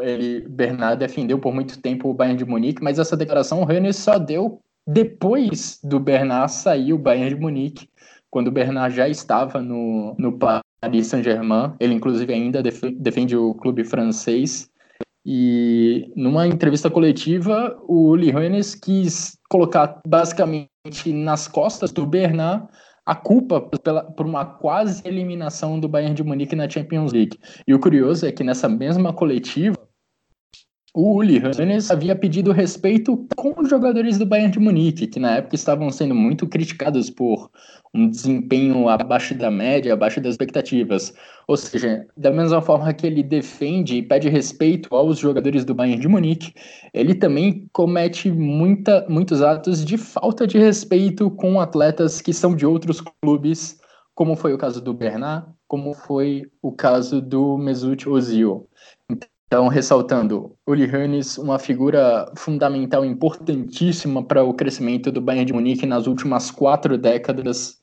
ele, 0.00 0.48
Bernard 0.48 0.98
defendeu 0.98 1.38
por 1.38 1.52
muito 1.52 1.80
tempo 1.80 2.08
o 2.08 2.14
Bayern 2.14 2.38
de 2.38 2.44
Munique, 2.44 2.82
mas 2.82 2.98
essa 2.98 3.16
declaração 3.16 3.60
o 3.60 3.64
Rennes 3.64 3.96
só 3.96 4.18
deu 4.18 4.60
depois 4.86 5.78
do 5.82 6.00
Bernard 6.00 6.50
sair 6.50 6.92
o 6.92 6.98
Bayern 6.98 7.34
de 7.34 7.40
Munique, 7.40 7.88
quando 8.30 8.48
o 8.48 8.52
Bernard 8.52 8.96
já 8.96 9.08
estava 9.08 9.60
no, 9.60 10.16
no 10.18 10.38
Paris 10.38 11.08
Saint-Germain. 11.08 11.74
Ele, 11.78 11.94
inclusive, 11.94 12.32
ainda 12.32 12.62
defende 12.62 13.36
o 13.36 13.54
clube 13.54 13.84
francês. 13.84 14.70
E 15.24 16.12
numa 16.16 16.46
entrevista 16.46 16.90
coletiva, 16.90 17.76
o 17.86 18.08
Uli 18.08 18.34
Hoeneß 18.34 18.74
quis 18.74 19.38
colocar 19.48 20.00
basicamente 20.06 20.68
nas 21.12 21.46
costas 21.46 21.92
do 21.92 22.04
Bernard 22.04 22.66
a 23.04 23.14
culpa 23.14 23.60
pela, 23.60 24.04
por 24.04 24.26
uma 24.26 24.44
quase 24.44 25.02
eliminação 25.06 25.78
do 25.78 25.88
Bayern 25.88 26.14
de 26.14 26.22
Munique 26.22 26.54
na 26.54 26.68
Champions 26.68 27.12
League. 27.12 27.38
E 27.66 27.74
o 27.74 27.80
curioso 27.80 28.26
é 28.26 28.32
que 28.32 28.44
nessa 28.44 28.68
mesma 28.68 29.12
coletiva, 29.12 29.76
o 30.94 31.16
Uli 31.16 31.40
Hoeneß 31.42 31.90
havia 31.90 32.14
pedido 32.14 32.52
respeito 32.52 33.26
com 33.34 33.54
os 33.58 33.70
jogadores 33.70 34.18
do 34.18 34.26
Bayern 34.26 34.52
de 34.52 34.60
Munique, 34.60 35.06
que 35.06 35.18
na 35.18 35.36
época 35.36 35.54
estavam 35.54 35.90
sendo 35.90 36.14
muito 36.14 36.46
criticados 36.46 37.08
por 37.08 37.50
um 37.94 38.10
desempenho 38.10 38.88
abaixo 38.90 39.34
da 39.34 39.50
média, 39.50 39.94
abaixo 39.94 40.20
das 40.20 40.32
expectativas. 40.32 41.14
Ou 41.48 41.56
seja, 41.56 42.06
da 42.14 42.30
mesma 42.30 42.60
forma 42.60 42.92
que 42.92 43.06
ele 43.06 43.22
defende 43.22 43.96
e 43.96 44.02
pede 44.02 44.28
respeito 44.28 44.94
aos 44.94 45.18
jogadores 45.18 45.64
do 45.64 45.74
Bayern 45.74 46.00
de 46.00 46.08
Munique, 46.08 46.52
ele 46.92 47.14
também 47.14 47.66
comete 47.72 48.30
muita, 48.30 49.06
muitos 49.08 49.40
atos 49.40 49.82
de 49.82 49.96
falta 49.96 50.46
de 50.46 50.58
respeito 50.58 51.30
com 51.30 51.58
atletas 51.58 52.20
que 52.20 52.34
são 52.34 52.54
de 52.54 52.66
outros 52.66 53.02
clubes, 53.22 53.80
como 54.14 54.36
foi 54.36 54.52
o 54.52 54.58
caso 54.58 54.78
do 54.82 54.92
Bernard, 54.92 55.46
como 55.66 55.94
foi 55.94 56.50
o 56.60 56.70
caso 56.70 57.22
do 57.22 57.56
Mesut 57.56 58.06
Ozil. 58.06 58.68
Então, 59.10 59.31
ressaltando, 59.68 60.56
Uli 60.66 60.90
Hoeneß, 60.90 61.36
uma 61.36 61.58
figura 61.58 62.24
fundamental, 62.34 63.04
importantíssima 63.04 64.24
para 64.24 64.42
o 64.42 64.54
crescimento 64.54 65.12
do 65.12 65.20
Bayern 65.20 65.44
de 65.44 65.52
Munique 65.52 65.84
nas 65.84 66.06
últimas 66.06 66.50
quatro 66.50 66.96
décadas, 66.96 67.76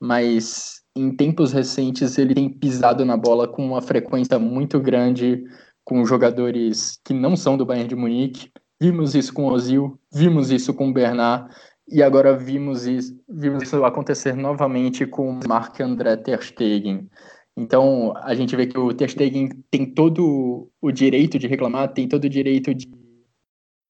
mas 0.00 0.82
em 0.96 1.14
tempos 1.14 1.52
recentes 1.52 2.18
ele 2.18 2.34
tem 2.34 2.48
pisado 2.48 3.04
na 3.04 3.16
bola 3.16 3.46
com 3.46 3.64
uma 3.64 3.80
frequência 3.80 4.40
muito 4.40 4.80
grande 4.80 5.44
com 5.84 6.04
jogadores 6.04 6.98
que 7.04 7.14
não 7.14 7.36
são 7.36 7.56
do 7.56 7.64
Bayern 7.64 7.88
de 7.88 7.94
Munique. 7.94 8.50
Vimos 8.80 9.14
isso 9.14 9.32
com 9.32 9.46
Ozil, 9.46 9.96
vimos 10.12 10.50
isso 10.50 10.74
com 10.74 10.92
Bernard 10.92 11.48
e 11.88 12.02
agora 12.02 12.36
vimos 12.36 12.86
isso, 12.86 13.16
vimos 13.28 13.62
isso 13.62 13.84
acontecer 13.84 14.34
novamente 14.34 15.06
com 15.06 15.38
Marc-André 15.46 16.16
Ter 16.16 16.42
Stegen. 16.42 17.08
Então, 17.56 18.12
a 18.16 18.34
gente 18.34 18.56
vê 18.56 18.66
que 18.66 18.78
o 18.78 18.92
Ter 18.92 19.10
Stegen 19.10 19.48
tem 19.70 19.86
todo 19.86 20.68
o 20.80 20.90
direito 20.90 21.38
de 21.38 21.46
reclamar, 21.46 21.92
tem 21.92 22.08
todo 22.08 22.24
o 22.24 22.28
direito 22.28 22.74
de, 22.74 22.88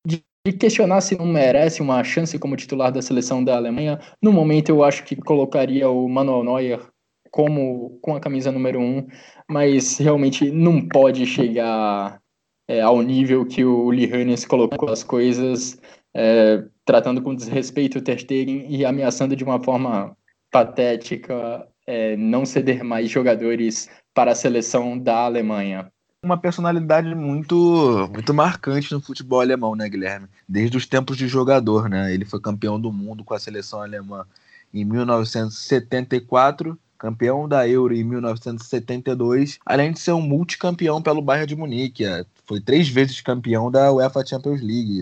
de, 0.07 0.53
questionar 0.53 1.01
se 1.01 1.17
não 1.17 1.27
merece 1.27 1.81
uma 1.81 2.05
chance 2.05 2.39
como 2.39 2.57
titular 2.57 2.93
da 2.93 3.01
seleção 3.01 3.43
da 3.43 3.57
Alemanha. 3.57 3.99
No 4.21 4.33
momento, 4.33 4.69
eu 4.69 4.85
acho 4.85 5.03
que 5.05 5.17
colocaria 5.17 5.89
o 5.89 6.07
Manuel 6.09 6.45
Neuer 6.45 6.95
como 7.31 7.99
com 8.01 8.15
a 8.15 8.21
camisa 8.21 8.53
número 8.53 8.81
um, 8.81 9.07
mas 9.51 9.99
realmente 9.99 10.53
não 10.53 10.87
pode 10.87 11.27
chegar 11.27 12.21
é, 12.69 12.81
ao 12.81 13.03
nível 13.03 13.45
que 13.47 13.65
o 13.65 13.89
Hoeneß 13.89 14.45
colocou 14.45 14.89
as 14.89 15.03
coisas, 15.03 15.81
é, 16.15 16.65
tratando 16.85 17.21
com 17.23 17.35
desrespeito 17.35 17.99
o 17.99 18.03
Ter 18.03 18.21
Stegen 18.21 18.67
e 18.69 18.85
ameaçando 18.85 19.35
de 19.35 19.43
uma 19.43 19.61
forma 19.61 20.17
patética 20.51 21.67
é, 21.87 22.17
não 22.17 22.47
ceder 22.47 22.83
mais 22.83 23.11
jogadores 23.11 23.89
para 24.13 24.33
a 24.33 24.35
seleção 24.35 24.99
da 24.99 25.25
Alemanha. 25.25 25.91
Uma 26.23 26.39
personalidade 26.39 27.15
muito, 27.15 28.09
muito 28.13 28.33
marcante 28.33 28.93
no 28.93 29.01
futebol 29.01 29.41
alemão, 29.41 29.75
né, 29.75 29.89
Guilherme? 29.89 30.27
Desde 30.49 30.77
os 30.77 30.87
tempos 30.87 31.19
de 31.19 31.29
jogador, 31.29 31.89
né? 31.89 32.15
Ele 32.15 32.25
foi 32.25 32.41
campeão 32.41 32.81
do 32.81 32.91
mundo 32.91 33.23
com 33.23 33.35
a 33.35 33.39
seleção 33.39 33.83
alemã 33.83 34.27
em 34.73 34.85
1974, 34.85 36.79
campeão 36.99 37.47
da 37.47 37.69
Euro 37.69 37.95
em 37.95 38.03
1972, 38.03 39.59
além 39.67 39.93
de 39.93 40.01
ser 40.01 40.13
um 40.13 40.23
multicampeão 40.23 41.03
pelo 41.03 41.21
Bayern 41.21 41.47
de 41.47 41.55
Munique. 41.55 42.05
É, 42.05 42.25
foi 42.47 42.61
três 42.61 42.89
vezes 42.89 43.21
campeão 43.21 43.71
da 43.71 43.93
UEFA 43.93 44.25
Champions 44.25 44.63
League, 44.63 45.01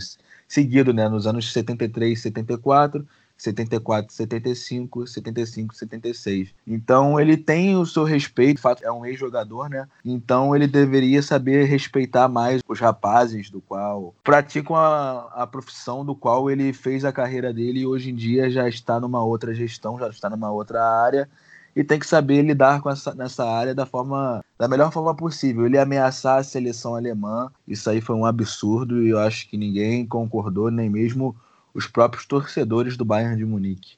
seguido, 0.49 0.93
né, 0.93 1.09
nos 1.09 1.27
anos 1.27 1.53
73 1.53 2.19
e 2.19 2.23
74, 2.23 3.07
74, 3.43 4.13
75, 4.13 5.07
75, 5.07 5.75
76. 5.75 6.55
Então 6.67 7.19
ele 7.19 7.37
tem 7.37 7.77
o 7.77 7.85
seu 7.85 8.05
respeito, 8.05 8.57
de 8.57 8.63
fato 8.63 8.85
é 8.85 8.93
um 8.93 9.05
ex-jogador, 9.05 9.69
né? 9.69 9.89
Então 10.05 10.55
ele 10.55 10.67
deveria 10.67 11.23
saber 11.23 11.65
respeitar 11.65 12.29
mais 12.29 12.63
os 12.69 12.79
rapazes 12.79 13.51
do 13.51 13.61
qual 13.61 14.15
praticam 14.23 14.77
a, 14.77 15.29
a 15.35 15.47
profissão 15.47 16.05
do 16.05 16.15
qual 16.15 16.51
ele 16.51 16.73
fez 16.73 17.05
a 17.05 17.13
carreira 17.13 17.53
dele 17.53 17.81
e 17.81 17.87
hoje 17.87 18.11
em 18.11 18.15
dia 18.15 18.49
já 18.49 18.69
está 18.69 19.01
numa 19.01 19.23
outra 19.23 19.53
gestão, 19.53 19.99
já 19.99 20.09
está 20.09 20.31
numa 20.31 20.51
outra 20.51 20.85
área 20.85 21.29
e 21.75 21.83
tem 21.83 21.99
que 21.99 22.07
saber 22.07 22.43
lidar 22.43 22.81
com 22.81 22.91
essa, 22.91 23.15
nessa 23.15 23.45
área 23.45 23.75
da 23.75 23.87
forma 23.87 24.45
da 24.59 24.69
melhor 24.69 24.93
forma 24.93 25.15
possível. 25.15 25.67
Ele 25.67 25.79
ameaçar 25.79 26.39
a 26.39 26.45
seleção 26.45 26.95
alemã, 26.95 27.51
isso 27.67 27.89
aí 27.91 28.01
foi 28.01 28.15
um 28.15 28.25
absurdo 28.25 29.03
e 29.03 29.11
eu 29.11 29.19
acho 29.19 29.49
que 29.49 29.57
ninguém 29.57 30.07
concordou, 30.07 30.71
nem 30.71 30.89
mesmo 30.89 31.35
os 31.75 31.87
próprios 31.87 32.27
torcedores 32.27 32.97
do 32.97 33.05
Bayern 33.05 33.37
de 33.37 33.45
Munique. 33.45 33.97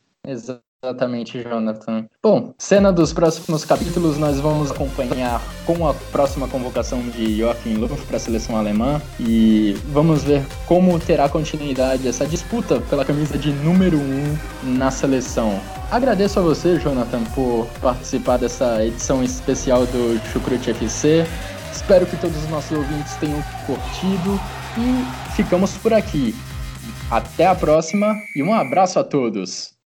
Exatamente, 0.85 1.43
Jonathan. 1.43 2.07
Bom, 2.23 2.55
cena 2.59 2.93
dos 2.93 3.13
próximos 3.13 3.65
capítulos 3.65 4.19
nós 4.19 4.39
vamos 4.39 4.71
acompanhar 4.71 5.41
com 5.65 5.89
a 5.89 5.95
próxima 6.13 6.47
convocação 6.47 7.01
de 7.09 7.39
Joachim 7.39 7.77
Löw 7.77 7.89
para 8.07 8.17
a 8.17 8.21
seleção 8.21 8.57
alemã 8.57 9.01
e 9.19 9.75
vamos 9.93 10.23
ver 10.23 10.43
como 10.67 10.99
terá 10.99 11.29
continuidade 11.29 12.07
essa 12.07 12.27
disputa 12.27 12.81
pela 12.83 13.05
camisa 13.05 13.39
de 13.39 13.51
número 13.53 13.97
1 13.97 14.01
um 14.01 14.75
na 14.77 14.91
seleção. 14.91 15.59
Agradeço 15.91 16.39
a 16.39 16.43
você, 16.43 16.79
Jonathan, 16.79 17.25
por 17.35 17.67
participar 17.81 18.37
dessa 18.37 18.85
edição 18.85 19.23
especial 19.23 19.87
do 19.87 20.21
Chucrute 20.33 20.71
FC. 20.71 21.25
Espero 21.73 22.07
que 22.07 22.17
todos 22.17 22.37
os 22.37 22.49
nossos 22.51 22.77
ouvintes 22.77 23.15
tenham 23.17 23.43
curtido 23.67 24.41
e 24.79 25.33
ficamos 25.35 25.77
por 25.79 25.93
aqui. 25.93 26.35
Até 27.11 27.47
a 27.47 27.55
próxima 27.55 28.17
e 28.35 28.43
um 28.43 28.53
abraço 28.53 28.99
a 28.99 29.05
todos! 29.05 29.74